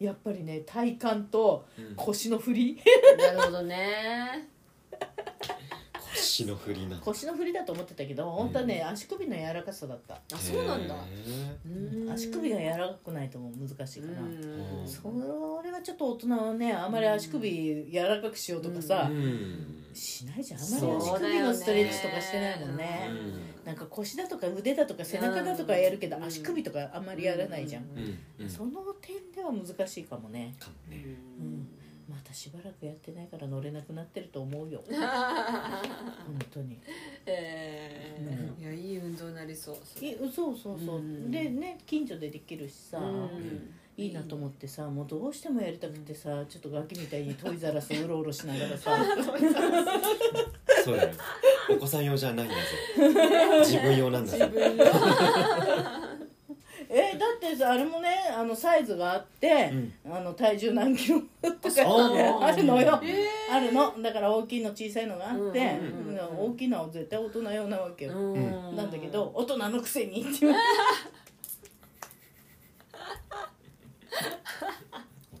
[0.00, 1.94] やっぱりね体幹とうん。
[1.94, 2.82] 腰の振り。
[3.18, 4.48] なるほどね
[6.20, 10.14] 腰の振りな腰の振りだと思ってたけど本当はね、足首の柔らかさだった。
[10.14, 10.94] あそうなんだ。
[10.94, 10.98] へ
[11.66, 12.10] うん。
[12.10, 14.86] 足首が柔らかくないともう難しいから、うん。
[14.86, 19.10] それはちょっと大人はねあんまり足首柔らかくしようとかさ、
[19.94, 20.60] しないじゃん。
[20.60, 23.08] あんまり足首のストレッチとかしてないもんね。
[23.10, 23.66] うん。
[23.66, 26.24] なんか腰だとか腕だとか背中だとかやるけど、うん。
[26.24, 27.84] 足首とかあんまりやらないじゃん。
[28.48, 30.54] その点では難しいかもね。
[30.58, 31.04] かもね。
[31.40, 31.68] うん
[32.10, 34.82] またしばらくやってないから乗れなくなってると思うよ。
[34.90, 34.98] 本
[36.50, 36.76] 当に。
[37.24, 38.62] えー。
[38.62, 39.76] いやいい運動になりそう。
[39.84, 41.30] それいそうそうそう、うん。
[41.30, 43.74] でね近所でできるしさ、うん。
[43.96, 48.98] いいなと思ってさもうどうしてもやりたくてさちょっとガキみたいに トイザラスうろうろしながらさ。
[50.84, 51.10] そうだよ。
[51.70, 52.60] お子さん用じゃないんだぞ。
[53.60, 54.46] 自分用なんだぞ
[56.92, 59.72] えだってさあれもねあのサイズがあって、
[60.04, 64.02] あの体重何キロとかあ あるのよ、えあるの。
[64.02, 65.48] だから大きいの小さいのがあって、うん。
[65.48, 66.18] うん。
[66.18, 66.52] うん。
[66.52, 68.76] 大きいのは絶対大人用なわけよ、うん。
[68.76, 70.66] なんだけど大人のくせにって言われて。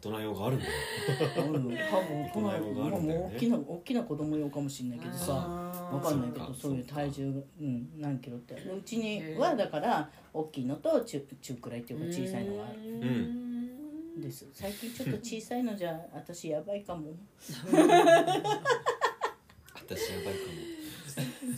[0.02, 0.72] 大人用があるんだよ。
[1.36, 1.42] うん。
[1.42, 3.24] 多分大人用があるんだよね。
[3.24, 8.54] もう大きな大きな子供用かもしれないけどさわかんないけどそういう体重が、うん、何キロって。
[8.54, 12.78] うちにはだから大きいのと中中くらいっていうか小さいのがある。
[12.84, 14.46] うんです。
[14.52, 17.12] 最近 ちょっと小さいのじゃ私やばいかも。
[17.34, 17.76] 私や
[20.24, 20.40] ばいか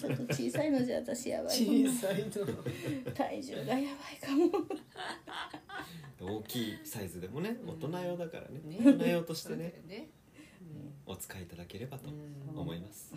[0.01, 2.31] ちょっと小さいのじゃ私やばいか小もさいの。
[3.12, 4.47] 体重がやばいかも。
[6.27, 8.61] も大きいサイズでもね大人用だからね。
[8.64, 8.79] ね。
[8.83, 9.83] 大人用としてね。
[9.87, 10.09] ね。
[11.05, 13.12] お使いいただければとうん思います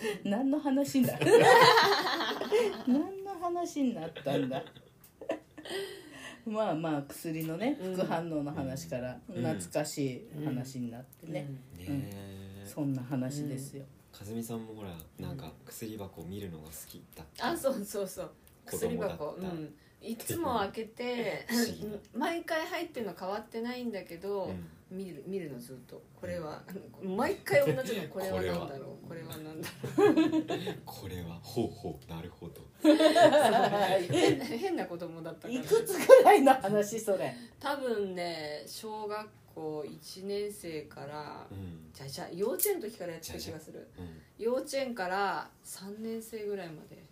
[0.24, 1.18] 何の話だ
[2.86, 4.62] 何の話になったんだ？
[6.46, 7.94] まあまあ薬のねうん。
[7.94, 9.42] 副反応の話からうん。
[9.44, 11.48] 懐かしい話になってね、
[12.64, 18.30] そんな話ですよ、かずみさんもほらなんか薬箱見るのが好きだってあそうそうそう。
[18.70, 19.74] 子薬箱うん。
[20.00, 21.44] いつも開けて
[22.14, 26.02] 毎回入ってるの変わってないんだけど、うん見る見るのずっと。
[26.18, 26.62] これは
[27.02, 28.08] 毎回同じの。
[28.08, 29.08] これは何だろう。
[29.08, 29.68] これは何だ
[30.86, 32.10] これはほうほう。
[32.10, 32.62] なるほど。
[32.82, 32.96] ろう。
[34.10, 35.54] 変な変な子供だったから。
[35.54, 37.34] いくつぐらいの話それ？
[37.60, 41.90] 多分ね小学校1年生からうん。
[41.92, 43.86] じゃあじゃあ幼稚園の時からやってた気がする。
[43.98, 44.22] うん。
[44.38, 47.06] 幼稚園から3年生ぐらいまで。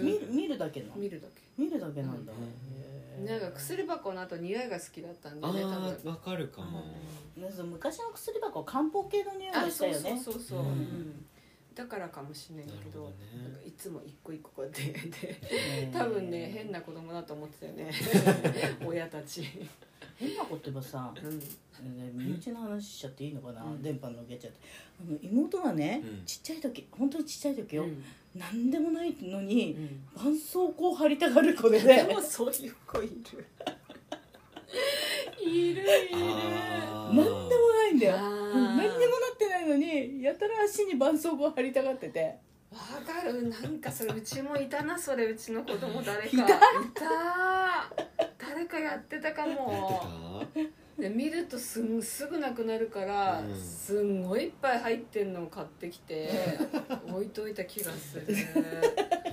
[0.00, 0.94] 見る見るだけの？
[0.96, 1.40] 見るだけ。
[1.56, 6.10] 見るだけなんだ、うんなんか薬箱の後匂いが好きだったんであね多ー分。
[6.12, 6.80] わかるかも。
[7.36, 10.22] う昔の薬箱漢方系の匂いがあそうしたよね。
[10.22, 10.62] そうそうそう、う。
[10.62, 11.26] んうん。
[11.74, 13.12] だからかもしれないけどね。
[13.42, 17.90] なんかいつも一個一個こうやってでえー多分ね変な子供だと思ってたよね。
[18.84, 19.42] 親たち。
[20.16, 21.38] 変なこと言えばさうん。
[21.38, 23.82] ね身内の話しちゃっていいのかな、うん。
[23.82, 24.58] 電波のけちゃって。
[25.00, 26.24] あの妹がね、うん。
[26.24, 30.32] ちっちゃい時本当にちっちゃい時よ、うん何でもないのにうん。
[30.34, 33.46] 絆創膏を貼りたがる子ででねもそういう子いる。
[35.42, 36.16] いるいる。
[36.16, 38.16] 何でもないんだよ。
[38.16, 38.98] 何にもな
[39.34, 42.38] ってないのにやたら足に絆創膏を貼りたがってて。
[42.70, 43.48] わかる。
[43.48, 46.28] なんかそれうちもいたなそれうちの子供誰か。
[46.28, 46.44] いた？
[46.44, 46.48] い
[46.94, 47.92] た。
[48.38, 53.56] 誰かやってたかやもってで見るとすんすぐなくなるから、うん。
[53.56, 56.30] すんごいいっぱい入ってんのを買ってきて
[57.08, 58.26] 置いといた気がする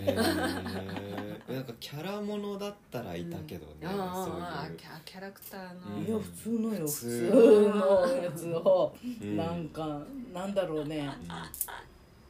[0.02, 6.06] えなんかキャラものだったらいたけどねああそうキャキャラクターの、うん。
[6.06, 10.02] いや普通のよ普普通通のやつを、いうなんか
[10.34, 11.00] なんだろうね。
[11.00, 11.32] うん。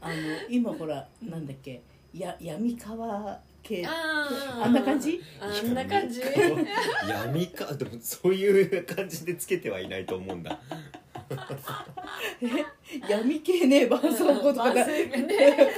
[0.02, 0.14] あの
[0.50, 1.82] 今ほらなんだっけ
[2.14, 3.86] や闇川系。
[3.86, 5.22] あんな感じ？
[5.40, 6.22] あんな感じ。
[7.08, 10.60] 闇かでもそういう感じでつけてはいないと思うんだ。
[13.08, 14.86] 闇系ね絆創膏とかだ。
[14.88, 15.12] ね。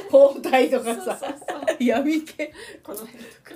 [0.10, 1.46] 包帯とかそうさそうそ
[1.80, 1.84] う。
[1.84, 2.54] 闇系。
[2.84, 3.52] この辺とか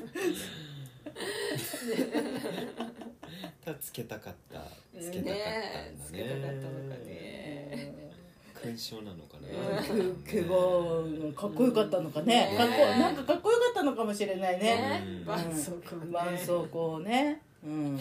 [3.63, 4.61] ただつけたかった
[4.99, 5.41] つけたかったんだね。
[5.41, 6.51] ねつけたかったの
[6.89, 7.95] かね
[8.55, 10.47] 勲章なのかなうんけが
[11.39, 12.51] かっこよかったのかね。
[12.51, 12.57] ね。
[12.57, 15.03] かっこなんかかっこよかったのかもしれないね。
[15.25, 17.99] 絆創膏ね絆創膏ねうん。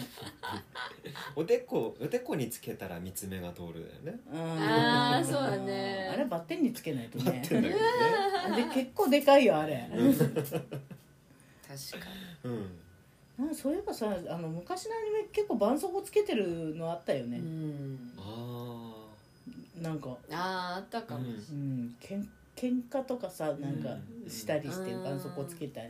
[1.35, 4.19] おでこおでこにつけたら三つ目が通るだよね。
[4.31, 6.09] うんあーそうだね。
[6.13, 7.41] あれバッテンにつけないとね。
[7.41, 7.47] ね。
[7.61, 7.73] で
[8.73, 9.89] 結構でかいよあれ。
[9.91, 10.13] 確
[12.03, 12.07] か
[12.43, 12.65] うん。
[13.37, 17.37] なんかそういえばさあの昔のアニメ結構絆創膏つけてるのあったよに、ね。
[17.39, 18.21] う、ん、あ
[19.81, 21.27] なんかあああったかも、うん。
[21.27, 21.95] うん。
[21.99, 23.89] けん喧嘩とかさなんか
[24.23, 24.29] うん。
[24.29, 25.03] したりしてうん。
[25.03, 25.81] 絆創膏つけた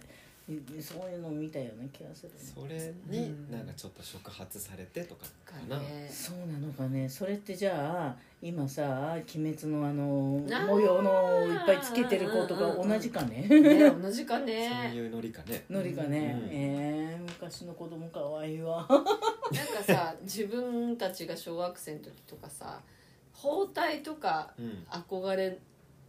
[0.80, 2.38] そういうのを見たような気がするね。
[2.38, 7.10] それになんかちょっと触発されてとかかな、ねそうなのかね。
[7.10, 10.06] それってじゃあ今さ「鬼滅」のあの
[10.67, 13.48] 模様のいっぱいつけてる子とか同じかね？
[13.50, 15.65] ね同じかそうねいうノリかね。
[15.67, 16.50] ノリがね、うん。
[16.52, 18.86] えー、昔の子供かわいいわ。
[18.88, 22.80] なんかさ自分たちが小学生の時とかさ
[23.36, 24.86] 包帯とかうん。
[24.89, 25.58] 憧れ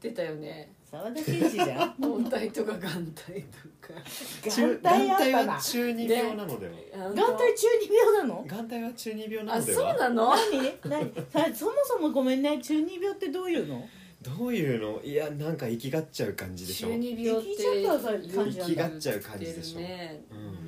[0.01, 0.73] てたよね。
[0.89, 1.91] 沢田研二じゃん？
[2.01, 4.51] 包帯とか眼帯とか。
[4.51, 8.45] 中眼帯あった眼な帯は中二病なのでは、眼眼帯中二病なの？
[8.47, 10.31] 眼帯は中二病なあそうのではなの？
[10.31, 10.79] 何？
[10.85, 11.15] 何？
[11.31, 12.61] さそもそもごめんね。
[12.63, 13.89] 中二病ってどういうの？
[14.23, 15.03] どういうの？
[15.03, 16.89] いやなんか生きがっちゃう感じでしょ。
[16.89, 18.53] 中二病って生きちゃった感じなんだ。
[18.53, 19.79] 生きがっちゃう感じでしょ。
[19.81, 20.66] ねううん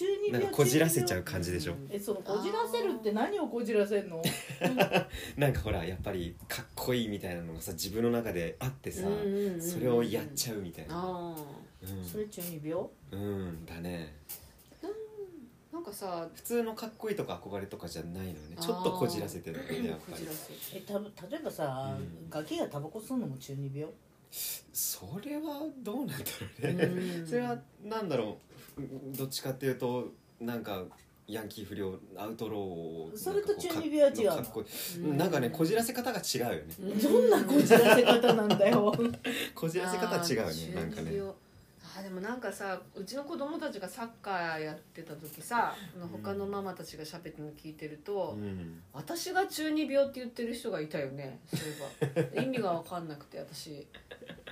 [0.00, 1.74] 中二病なんかこじらせちゃう感じでしょ？
[1.90, 4.22] えそのこじらせるって何をこじらせるの？
[5.36, 9.06] なんかほらやっぱりかっこいいみたいなのがさ自分の中であってさ、
[9.60, 10.94] それをやっちゃうみたいな。
[10.96, 11.36] あ
[12.10, 12.86] それ中二病？
[13.12, 14.14] うん、うん、だね。
[14.82, 18.56] ーなんかさ普通のかっこいいとか憧れとかじゃないのよね。
[18.58, 20.12] ちょっとこじらせてるのねやっぱり。
[20.12, 22.30] こじらせえた例えばさ、うん。
[22.30, 23.92] ガキがタバコ吸うのも中二病？
[24.72, 26.14] それはどうなんだ
[26.62, 27.26] ろうね、うん。
[27.26, 28.49] それはなんだろう
[29.16, 30.08] どっちかっていうと
[30.40, 30.84] なんか
[31.26, 34.36] ヤンキー不良アウトローをそれと中二病は違うの？
[34.36, 35.16] かっこいい。
[35.16, 36.62] なんかねこじらせ方が違うよね。
[36.80, 36.98] うん。
[37.00, 38.92] どんなこじらせ方なんだよ。
[39.54, 41.10] こじらせ方は違うねなんかね。
[41.10, 41.32] 中二病
[41.96, 48.80] あーでもなんかさうちの子供たちがサッカーやってた時さあの他のママたちがしゃべってるの聞いてると、うん。
[48.92, 51.72] 私が中二病って言ってる人がいたよねそうい
[52.32, 52.42] えば。
[52.42, 53.86] 意味が分かんなくて私。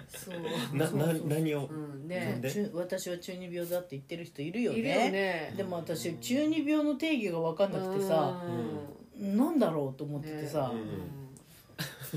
[0.09, 0.77] そう。
[0.77, 1.67] なな何を？
[1.67, 2.41] うんね。
[2.73, 4.79] 私は中二病だって言ってる人いるよね。
[4.79, 5.55] いるよね。
[5.57, 8.43] でも私中二病の定義が分かんなくてさ
[9.17, 10.73] なんだろうと思っててさ、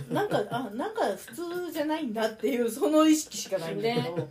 [0.09, 1.33] なんかあなんか普
[1.67, 4.27] 通じゃないんだっていうその意識しかないんだけど、ね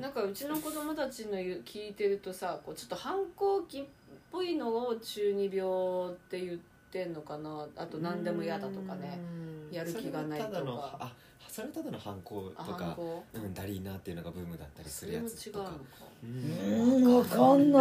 [0.00, 3.84] なんかうちの子供たちの言う聞いてるとさこうちょっと反抗期っ
[4.30, 6.58] ぽいのを中二病って言っ
[6.90, 7.66] てんのかな。
[7.76, 9.18] あと何でも嫌だとかね。
[9.70, 11.12] やる気がないとそれはただのかあ
[11.48, 12.96] それはただの反抗あとか
[13.34, 15.84] うん、ダリーナっていうのがブームだったりするやそれも違つとかうのか。
[16.22, 17.04] ううーん。
[17.04, 17.78] 分かんな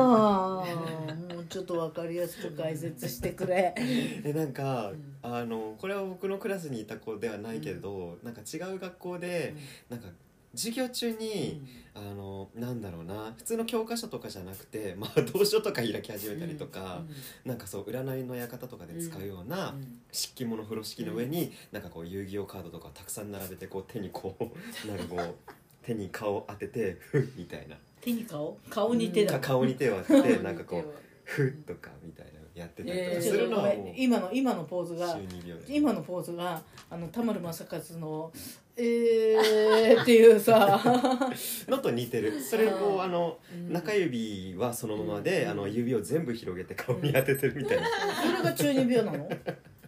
[1.29, 1.35] い。
[1.35, 3.73] もうちょっと分かりやすく解説してくれ。
[4.23, 5.17] でなんか、うん。
[5.21, 9.55] あのこれは僕のクラスにいた子ではないけれど、なんか違う学校で、
[9.89, 10.07] なんか
[10.55, 11.61] 授業中に、
[11.93, 17.03] あのなんだろうな普通の教科書とかじゃなくて、 まあ、同書とか開き始めたりとか、
[17.45, 19.75] なんかそう占いの館とかで使うような
[20.11, 24.43] 漆器物風呂敷の上に、なんかこう遊戯王カードとかをたくさん並べてこう手にこう
[24.87, 25.35] なんかこう
[25.81, 27.77] 手に顔当ててフッみたいな。
[28.01, 28.57] 手に顔？
[28.69, 29.33] 顔に手だ。
[29.33, 35.19] か顔に手を当てて なんかこうフッとかみたいなのやってたりとえーかするのはもうん今の今のポーズが
[35.67, 38.31] 今のポーズがあの田丸正和の
[38.77, 40.79] 「えー」っていうさ。
[41.67, 42.39] のと似てる。
[42.41, 43.73] それをあのうん。
[43.73, 45.49] 中指はそのままで、うん。
[45.49, 47.87] あの指を全部広げて顔に当ててるみたいな、
[48.23, 49.29] それが中二病なの？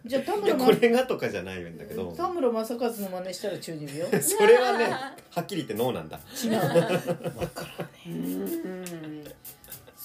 [0.06, 2.12] じゃあ田いや村これがとかじゃないんだけど。
[2.16, 4.22] 田村正和の真似したら中二病？
[4.22, 4.84] それはね
[5.30, 6.18] はっきり言ってノーなんだ。
[6.42, 6.52] 違う
[8.06, 9.19] うん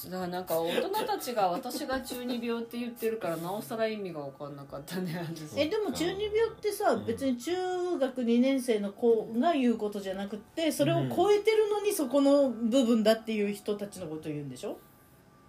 [0.10, 5.60] だからなんか大人たちが私が中二病って言ってるからなおさら意味が分かんなかったね 私。
[5.60, 7.54] えでも中二病ってさうん別に中
[7.98, 14.78] 学2年生の子が言うことじゃなくってそれを超えてるのにそこの部分だっていう人たちのことを言うんでしょ？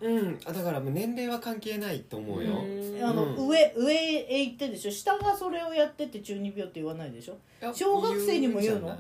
[0.01, 0.39] うん。
[0.45, 3.03] あだからもう年齢は関係ないと思うよ、うん。
[3.05, 4.91] あの、うん上上へ行ってでしょ？
[4.93, 7.37] 下がそれをやってて中二病って言わないでしょ？
[7.75, 8.97] 小学生にも言うの？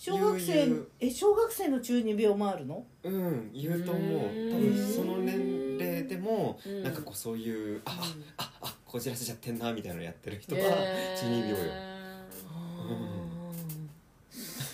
[0.00, 2.86] 小学生言う言うえ小学生の中二病もあるの？
[3.02, 4.02] うん言うと思う。
[4.28, 4.52] うん。
[4.52, 6.84] 多分その年齢でもうん。
[6.84, 7.98] なんかこうそういうあ
[8.36, 11.58] あああこじらせちゃってんなみたいなのやってる人はへー中二病よ。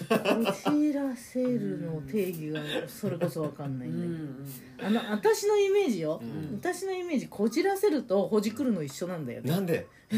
[0.06, 6.58] こじらせるの定義がそれこそわかんないうんだけど、あの私のイメージよ、うん。
[6.60, 9.50] 私のイメージこじらせるとほじくるの一緒なんだよね。
[9.50, 9.86] なんで？
[10.12, 10.16] う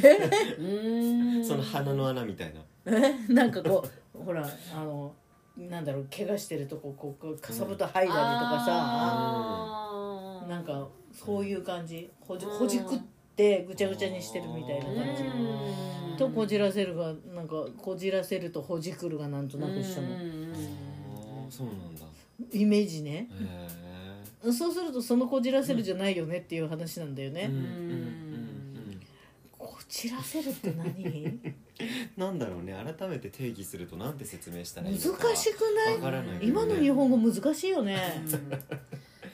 [1.38, 1.44] ん。
[1.46, 2.60] その鼻の穴みたいな。
[2.86, 3.14] え？
[3.32, 3.90] なんかこう
[4.24, 5.14] ほらあの
[5.56, 10.48] なんだろう怪我してるとこここかさぶた剥いだりとかさ、あー。
[10.48, 12.10] なんかそういう感じ。
[12.20, 12.98] ほじほじくっ
[13.34, 15.22] てぐちゃぐちゃにしてるみたいな感じ。
[15.22, 16.16] うん。
[16.16, 20.08] とこじらせるがなんかこじらせるとほじくるがなんとなく一緒の。
[20.08, 20.52] うん。
[21.50, 22.02] そうなんだ。
[22.52, 23.28] イメージね。
[24.44, 27.70] へそうするとそのこじらせるじゃないよねっていう話なんだよね、えうんうんうん
[28.30, 28.35] うん
[29.88, 31.40] こじらせるって何？
[32.16, 32.74] なんだろうね。
[32.98, 35.94] 改めて定義するとなんて説明したらいい難のかしくない？
[35.94, 36.46] わからないよね。
[36.46, 37.96] 今の日本語難しいよね。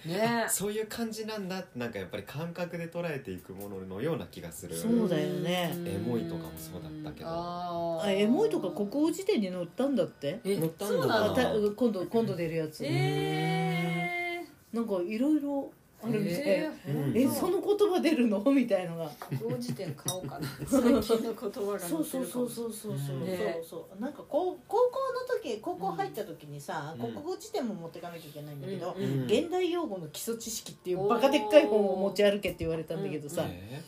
[0.04, 0.46] ね。
[0.50, 1.60] そういう感じなんだ。
[1.60, 4.76] ってなんかやっぱり感覚で捉えていくもののような気がする。
[4.76, 5.72] そうだよね。
[5.86, 7.30] エモいとかもそうだったけど。
[7.30, 10.38] あーあエモいとか国語辞典に載ったんだって？
[10.44, 15.70] え乗ったんだそうなた今度今度出るやつ、えなんかいろいろ
[16.02, 16.70] あるみたい、
[17.14, 18.40] えその言葉出るの？
[18.50, 19.08] みたいのが。
[19.20, 20.48] 国語辞典買おうかな。
[20.66, 20.82] そう。
[20.82, 22.92] そうそうそうそうそう
[23.24, 24.00] ねそうそう。
[24.00, 24.98] なんか高高校
[25.28, 27.12] の時高校入った時にさ、うん。
[27.12, 29.04] 国語辞典も持ってかなきゃいけないんだけど、うん。
[29.04, 29.24] うん。
[29.26, 33.80] 現代用語の基礎知識っていうバカでっかい本を持ち歩けって言われたんだけどさ、え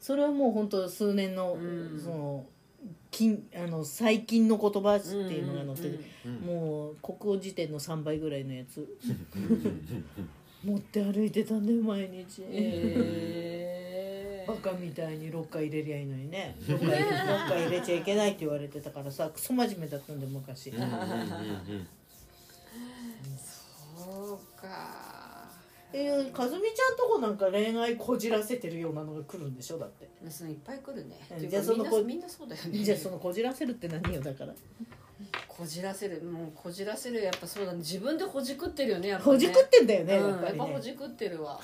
[0.00, 2.00] それはもう本当数年の、うん。
[2.02, 2.46] その
[3.10, 6.34] 近あの最近の言葉っていうのが載ってて、うん。
[6.36, 8.96] もう国語辞典の3倍ぐらいのやつ。
[9.36, 10.30] うん
[10.64, 16.56] 持って歩いてたんだよ毎日、えバカみたいにロッカー入れりゃいいのにね。
[16.68, 21.88] ロッカー入れちゃいけないって言われてたからさクソ真面目だったんで昔、うんうんうんうん。
[23.96, 25.30] そうか。
[25.92, 30.08] えー、かずみちゃんとこなんか恋愛こじらせてるようなのが来るんでしょだって。
[30.30, 31.16] そのいっぱい来るね。
[31.48, 32.78] じゃあその子かみんなみんなそうだよね。
[32.78, 34.54] じゃあそのこじらせるって何よだから
[35.48, 37.78] こじらせるもうこじらせるやっぱそうだね。
[37.78, 39.32] 自分でほじくってるよねやっぱね。
[39.32, 40.58] ほじくってんだよね、うんやっぱりね。
[40.58, 41.60] やっぱほじくってるわ、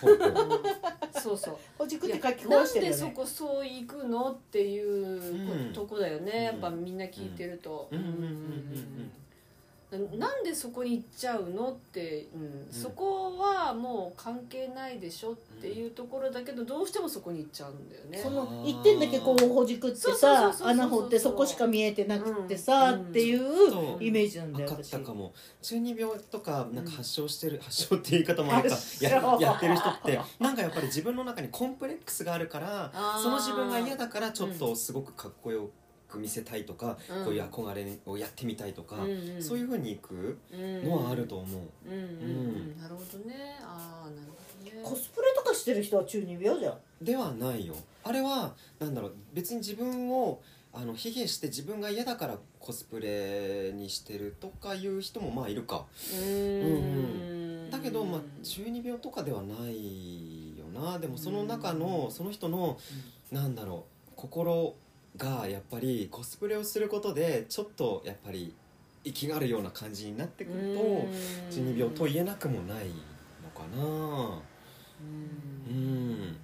[1.13, 1.57] そうそう。
[1.79, 2.97] ほじくって書きなん壊してるよね。
[2.97, 5.73] でそこそう行くのっていううん。
[5.73, 8.23] とこだよね、うんやっぱみんな聞いてると、うんうんうんうん。
[8.23, 9.13] うん
[9.93, 12.73] なんでそこに行っちゃうのって、うん。
[12.73, 18.19] そこはもう関係ないでしょっていうところだけどどうしてもそこに行っちゃうんだよね。
[18.19, 23.01] その一点だけこうほじくってさ穴掘ってそこしか見えてなくってさ、うん。
[23.03, 23.41] っていう
[24.01, 25.33] イメージなんだよ分かっ私たかも。
[25.63, 29.11] 中二病とかなんか発症してる、発症って言い方もあるかや
[29.41, 37.25] やってる人ってなんかやっぱり自分の中にコンプレックスがあるからその自分が嫌だからちょっとすごくかっこよく見せたいとか、うん。
[37.25, 39.43] こういう憧れをやってみたいとか、うんうん。
[39.43, 41.63] そういうふうにいくののはあると思う。
[41.87, 42.01] うんうん。
[42.01, 42.05] う
[42.75, 42.81] ん。
[42.81, 43.59] なるほどね。
[43.63, 44.83] ああなるほどね。
[44.83, 46.79] コスプレとかしてる人は中二病じゃん。
[47.05, 47.75] ではないよ。
[48.05, 50.41] あれはなんだろう別に自分を
[50.73, 55.87] あの卑下して自分が嫌だからコスプレにしてるとかいう人もまあいるか。
[56.13, 60.99] うーんだけど、まあ、中二病とかではないよな。
[60.99, 62.79] でもその中のその人の
[63.33, 64.75] なんだろう心
[65.17, 68.55] がやっぱりコスプレをすることでちょっとやっぱり
[69.05, 74.43] 息があるような感じになってくると中二病と言えなくもないのかな。
[75.71, 76.37] うん。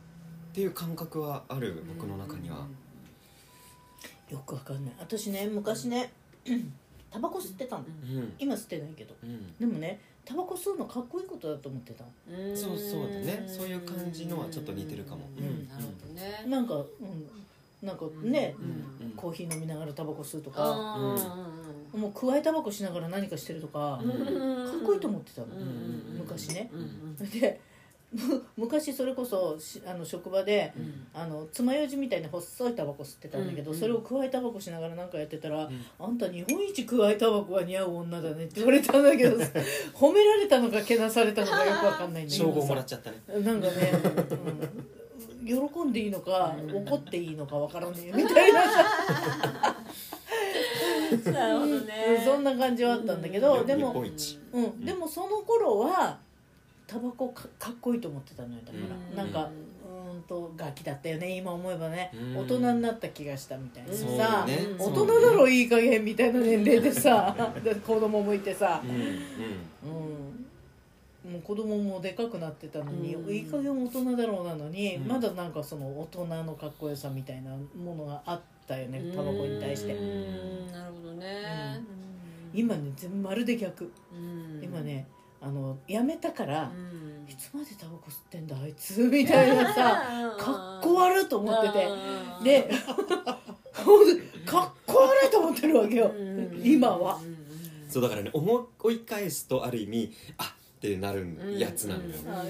[0.50, 2.66] っていう感覚はある僕の中には。
[4.30, 4.94] よくわかんない。
[4.98, 6.12] 私ね昔ね
[7.10, 7.84] タバコ吸ってたの。
[7.84, 8.32] うん。
[8.38, 9.14] 今吸ってないけど。
[9.22, 9.54] うん。
[9.58, 12.56] でもねタバコ吸うのかっこいいことだと思ってたうん。
[12.56, 13.44] そうそうだね。
[13.46, 15.28] そういう感じのはちょっと似てるかも。
[15.36, 15.44] うん。
[15.44, 15.68] うん。
[15.68, 16.84] なるほどねなんか、うん、
[17.82, 19.06] なんかね、うん。
[19.06, 21.46] うんコーヒー飲みながらタバコ吸うとかあ
[21.92, 24.10] もう加えタバコしながら何かしてるとか、うん。
[24.10, 26.18] かっこいいと思ってたの、うん。
[26.18, 26.70] 昔ね。
[26.72, 27.30] うん。
[27.30, 27.60] で
[28.12, 31.06] む 昔それこそしあの職場でうん。
[31.12, 33.76] あの爪楊枝みたいな細いタバコ吸ってたんだけど、うん。
[33.76, 35.84] それを加えタバコしながら何かやってたら「ん。
[35.98, 39.36] あんた日本一加えタバコが似合う女だね」って言われたんだけど
[39.94, 43.18] 褒められたのかけなされたのかよくわかんないんだけど称号もらっちゃったね。
[43.28, 43.92] なんかね、
[44.30, 45.01] うん、
[45.46, 46.76] 喜んでいいのかうん。
[46.86, 48.62] 怒っていいのかわからねえみたいな。
[48.62, 48.84] さ
[51.30, 52.22] なるほどね。
[52.24, 53.66] そんな感じはあったんだけど、うん。
[53.66, 54.04] でも
[54.52, 56.18] うん、でもその頃は
[56.86, 58.84] タバコかかっこいいと思ってたのよだから、
[59.24, 59.32] うん。
[59.32, 62.36] なんかうーんとガキだったよね今思えばね、うん。
[62.38, 64.58] 大人になった気がしたみたいなさ、ね。
[64.78, 67.34] 大人だろいい加減みたいな年齢でさ。
[67.62, 68.82] で子供もいてさ。
[68.84, 68.90] うん、
[71.24, 73.32] もう子供もでかくなってたのに、うん。
[73.32, 75.06] いい加減大人だろうなのに、うん。
[75.06, 79.94] まだなんかその大人のかっこよさみたいなものがあったよねタバコに対して。
[79.94, 81.80] うんなるほどね。
[82.52, 83.92] 今ね全まるで逆。
[84.12, 84.60] うん。
[84.62, 85.06] 今ね
[85.40, 87.30] あのやめたから、うん。
[87.30, 91.88] いつまでタバコ吸ってんだあいつみたいなさ かっこ悪いと思ってて。
[92.42, 92.70] で
[94.44, 96.12] かっこ悪いと思ってるわけよ。
[96.64, 97.20] 今は。
[97.88, 101.24] そうだからね思い返すとある意味あってなる
[101.56, 102.42] やつなのよ、うんあ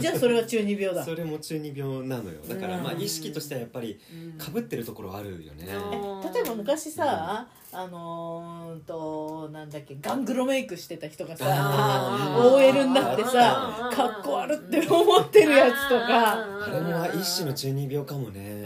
[0.00, 1.04] じゃあそれは中二病だ。
[1.04, 2.40] それも中二病なのよ。
[2.48, 3.00] だからまあうん。
[3.00, 3.98] 意識としてはやっぱり
[4.38, 5.66] かぶってるところあるよね。
[5.66, 12.54] うんえ例えば昔さ、あのーんとなんだっけガングロメイクしてた人がさあー。
[12.54, 16.44] OL になってさうんかっこ悪って思ってるやつとか。
[16.62, 18.64] あれも一種の中二病かもね。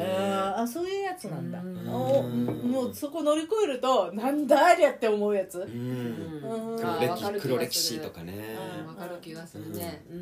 [0.56, 1.60] あそういうやつなんだ。
[1.60, 1.88] うん。
[1.88, 5.60] おもうそこ乗り越えるとなんだありゃって思うやつ。
[5.60, 6.42] うん。
[6.42, 6.78] うん。
[6.78, 8.34] 黒歴黒歴史とかね。
[8.80, 10.04] うんわかる気がするね。
[10.10, 10.18] うん。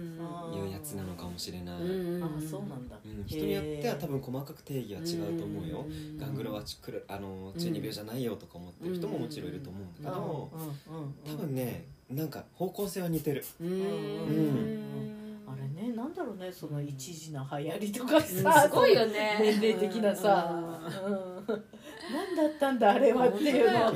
[0.55, 2.97] いうやつなのかもしれない、うんあそうなんだ。
[3.05, 3.24] うん。
[3.26, 10.51] 人によっては多分細かく定義は違うと思うよ、うんガングロはちくるあの中二病じゃないよとか思ってる人ももちろんいると思うんだけど、
[11.26, 13.45] 多分ねなんか方向性は似てる。
[13.61, 13.68] うん。
[13.68, 15.22] うん
[15.53, 18.23] あれねなんだろうねその一時の流行りとかうん。
[18.23, 19.39] さすごいよね。
[19.41, 23.93] 年齢的なさ、うん、何だったんだあれはっていうのあ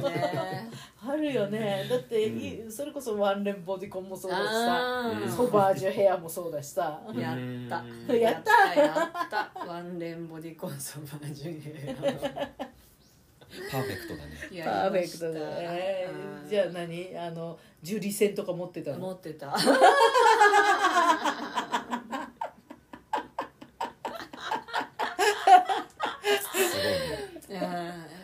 [1.09, 1.87] あるよね。
[1.89, 5.13] だって、いそれこそワンレンボディコンもそうだしさ。
[5.37, 7.01] ソバージュヘアもそうだしさ。
[7.09, 7.37] ーやっ
[7.69, 7.85] た。
[8.13, 8.21] うん。
[8.21, 8.75] やった。
[8.75, 8.93] やっ
[9.31, 9.53] た。
[9.67, 14.63] ワンレンボディコンソバージュヘパーフェクトだね。
[14.63, 16.09] アパーフェクトだね。
[16.43, 17.17] うんじゃあ何？
[17.17, 18.99] あのジュリ線とか持ってたの？
[18.99, 19.81] 持ってたすごいね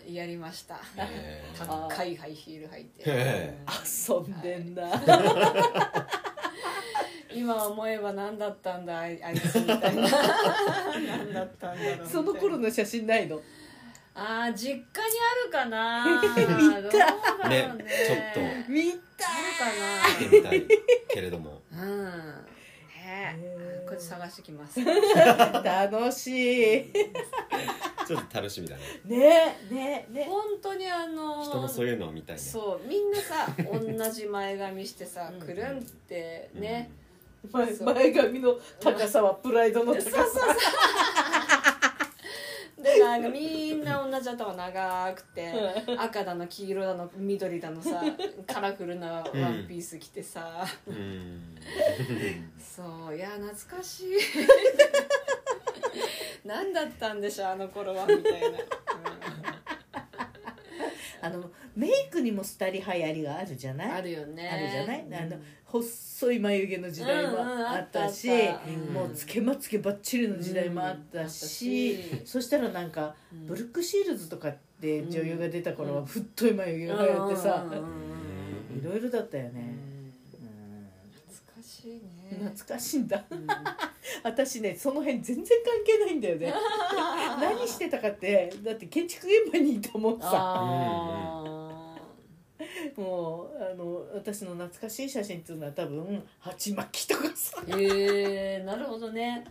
[0.06, 0.74] うんやりました。
[0.98, 1.88] へー。
[1.88, 3.04] 高いハイヒール履いて。
[3.06, 3.58] へ
[4.08, 4.84] 遊んでんな、
[7.34, 10.02] 今思えば何だったんだあいあいつみたいな。
[10.02, 12.06] 何だったんだろうみたいな。
[12.06, 13.40] その頃の写真ないの？
[14.14, 16.82] あー実家にあるかな見た。
[16.82, 17.14] どうだろ
[17.46, 17.84] うね。
[17.84, 20.66] ねちょっ見あ見てるみたい
[21.08, 21.62] けれども。
[21.70, 22.06] かなうん
[23.04, 24.80] ねえこれ探してきます。
[25.64, 26.92] 楽しい
[28.12, 28.82] ちょっと楽しみだね。
[29.04, 30.26] ねねね。
[30.28, 32.42] 本当にあの人のそういうのを見たいね。
[32.42, 35.40] そうみんなさ同じ前髪してさうん。
[35.40, 36.90] くるんってね、
[37.50, 37.84] う。
[37.84, 40.16] 前髪の高さはプライドの高さ。
[42.82, 45.52] でなんかみんな同じ頭長くて
[45.86, 48.02] う赤だの黄色だの緑だのさ
[48.44, 51.56] カラフルなワンピース着てさ、うん。
[52.58, 52.82] そ
[53.12, 54.06] ういや懐かしい
[56.44, 58.58] 何だったんでしょうあの頃はみたいな、
[61.22, 63.90] あのメイクにもスタリ流行りがあるじゃうんない？
[63.92, 64.48] あるよね。
[64.48, 68.52] あるじゃない、あのうん細い眉毛の時代もうんうんあったし、あった。
[68.52, 73.46] あったうんもうつけまつげばっちりの時代もあったし、たしそしたらなんか、うん。
[73.46, 76.06] ブルックシールズとかって女優が出た頃はうん。
[76.06, 78.12] 太い眉毛が流行ってさ、うんうんうんうん
[78.78, 79.71] いろいろだったようんね、
[81.82, 82.50] しいうんね。
[82.50, 83.24] 懐かしいんだ。
[83.30, 83.46] うん。
[84.22, 86.54] 私ねその辺全然関係ないんだよね。
[87.40, 90.28] 何してたかってだって建築現場にいたもんさ。
[90.32, 91.96] あ
[92.96, 97.60] もうあの私の懐かしい写真っていうのは多分鉢巻きとかさ。
[97.66, 99.44] ーへえなるほどね。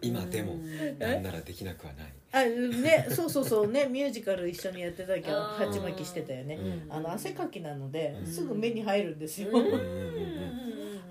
[0.00, 0.98] 今でもうん。
[0.98, 2.12] なんならできなくはない。
[2.32, 6.92] あねそうそうそうねミュージカル一緒にやってたけど鉢巻きしてたよね、うん。
[6.92, 8.26] あの汗かきなので、うん。
[8.26, 9.64] すぐ目に入るんですよ、うん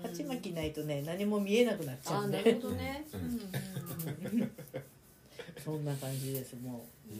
[0.02, 3.04] 鉢巻きないとね何も見えなくなっちゃうんであなるほどね。
[5.62, 7.12] そんな感じですもう。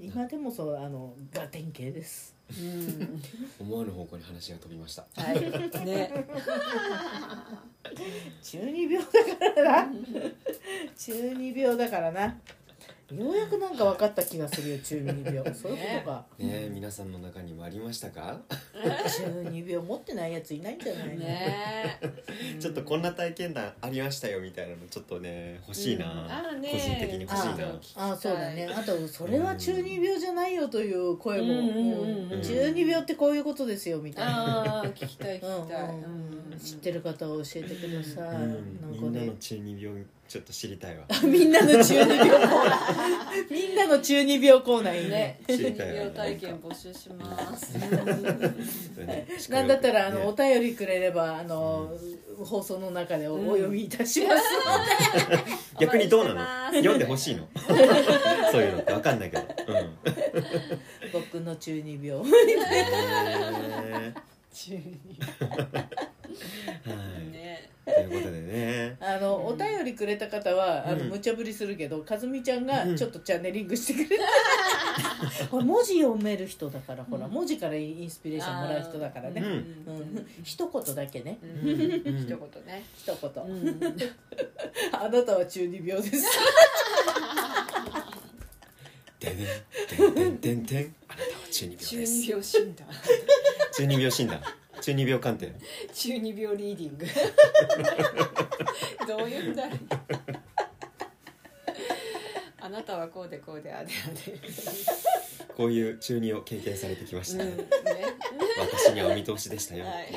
[0.00, 2.34] 今でもそうあのガテン系です。
[2.50, 3.22] うん。
[3.60, 5.04] 思わぬ方向に話が飛びました。
[5.14, 5.40] はい。
[5.84, 6.10] ね。
[8.42, 9.92] 中二病だからな。
[10.96, 12.38] 中二病だからな
[13.16, 15.42] ようやくなんか分かった気がするよ中二病。
[15.54, 16.26] そういうことか。
[16.38, 18.38] ねえ皆さんの中にもありましたか？
[18.74, 21.98] 中二病持ってないやついないんじゃないの、ね。
[22.60, 26.30] ちょっとこんな体験談ありましたよみたいなのちょっとね欲しいな、うん。
[26.30, 26.68] あるね。
[26.70, 27.80] 個人的に欲しいな。
[27.96, 28.66] ああそうだね。
[28.66, 31.60] あとそれは中二病じゃないよという声も、
[32.36, 35.82] う中二病ってこういうことですよみたいな、ああ聞きたい聞きたい。
[35.82, 36.58] うんうん。
[36.58, 38.80] 知ってる方は教えてください、うん。
[38.82, 39.00] なんかね。
[39.00, 41.04] みんなの中二病ちょっと知りたいわ。
[41.24, 43.48] みんなの中二病コーナー。
[43.50, 45.10] みんなの中二病コーナーいいね。
[45.10, 45.94] ね中二知りたいわ。
[45.94, 47.78] 病体験募集します。
[49.50, 51.96] なん だったらあの、おね便りくれればあの、
[52.44, 54.42] 放送の中でお,、お読みいたします、
[55.80, 56.34] 逆にどうな
[56.70, 56.76] の？
[56.76, 57.48] 読んでほしいの？
[58.52, 59.96] そういうのって分かんないけど、うん。
[61.10, 62.22] 僕の中二病。
[62.22, 62.30] ね
[64.52, 64.80] 中二
[66.84, 67.27] はい。
[67.27, 67.27] ね
[67.94, 68.96] ということでね。
[69.00, 71.08] あの、お便りくれた方はあの、うん。
[71.10, 72.96] 無茶ぶりするけど和美ちゃんがうん。
[72.96, 77.32] ちょっとチャネリングしてくれた、 ほら文字読める人だからほら、うん。
[77.32, 79.48] 文字からインスピレーションもらう人だからね、うん。
[79.48, 80.26] うん。
[80.42, 81.38] 一言だけね。
[81.42, 81.68] うん。
[81.70, 81.76] うん。
[81.76, 82.84] 一言ね。
[82.96, 83.80] 一言、う ん。
[84.92, 86.26] あなたは中二病です。
[89.20, 90.66] ででんてんてん。
[90.66, 92.12] てんあなたは中二病中です。
[92.12, 92.88] 二病診断。
[93.72, 94.40] 中二病診断
[94.80, 95.52] 中二病鑑定。
[95.92, 97.06] 中二病リーディング。
[99.06, 99.78] どういうんだろう
[102.60, 104.38] あなたはこうでこうであであで。
[105.56, 107.44] こういう中二を経験されてきました。
[107.44, 107.64] ね、うんね。
[108.58, 110.12] 私にはお見通しでしたよ、はい。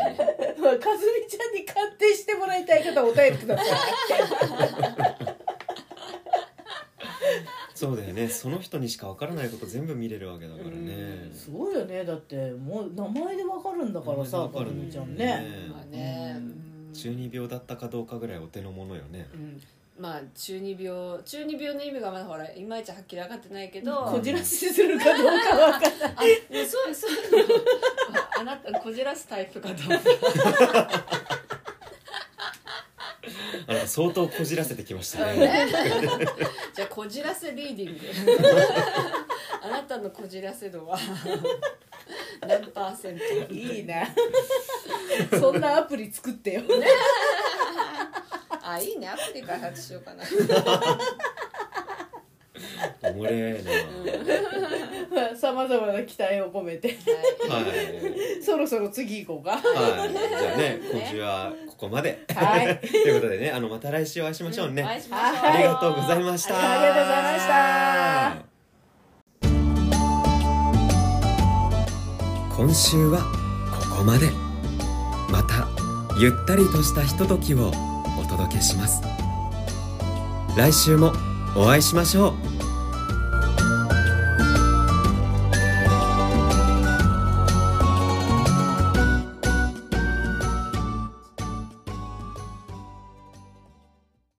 [0.61, 0.81] 和美
[1.27, 3.67] ちゃんに鑑定してもらいたい方はお便りください
[7.81, 8.27] そうだよね。
[8.27, 12.05] その人にしか分からないこと全部見れるわけだからね、すごいよね。
[12.05, 15.25] だってもう名前でわかるんだからさかる美ちゃんね。
[15.25, 16.35] ねまあね。
[16.37, 16.93] うん。
[16.93, 19.27] 中二病だったかどうかぐらいお手の物よね。
[19.33, 19.59] うん。
[19.99, 25.91] まあ中二病中二病の意味がまだほらいまいちはっきり分かってないけど、こじらせするかどうかわかんない。
[26.17, 26.21] あ
[26.53, 27.11] ねそうそう。
[28.39, 31.40] あなたこじらすタイプかどうか
[33.71, 35.67] あの相当こじらせてきましたね。
[36.75, 38.01] じゃあこじらせリーディング。
[39.63, 40.97] あなたのこじらせ度は
[42.41, 44.07] 何パ100%いいな
[45.39, 46.63] そんなアプリ作ってよ。
[48.61, 49.07] あいいね。
[49.07, 50.23] アプリ開発しようかな
[53.03, 53.61] おもれー
[55.35, 56.97] さまざまな期待を込めて。
[57.49, 58.43] なはい。
[58.43, 59.57] そろそろ次行こうか。
[59.57, 60.09] はい。
[60.11, 62.19] じゃあね今週はここまで。
[62.33, 62.79] はい。
[62.87, 65.49] ということでねあのまた来週お会いしましょうね、お会いしましょう。
[65.49, 66.55] ありがとうございました。
[66.55, 68.51] ありがとうございました。
[72.55, 73.19] 今週は
[73.89, 74.27] ここまで。
[75.31, 75.67] また
[76.19, 77.71] ゆったりとしたひとときを
[78.19, 79.01] お届けします。
[80.57, 81.13] 来週も
[81.55, 82.50] お会いしましょう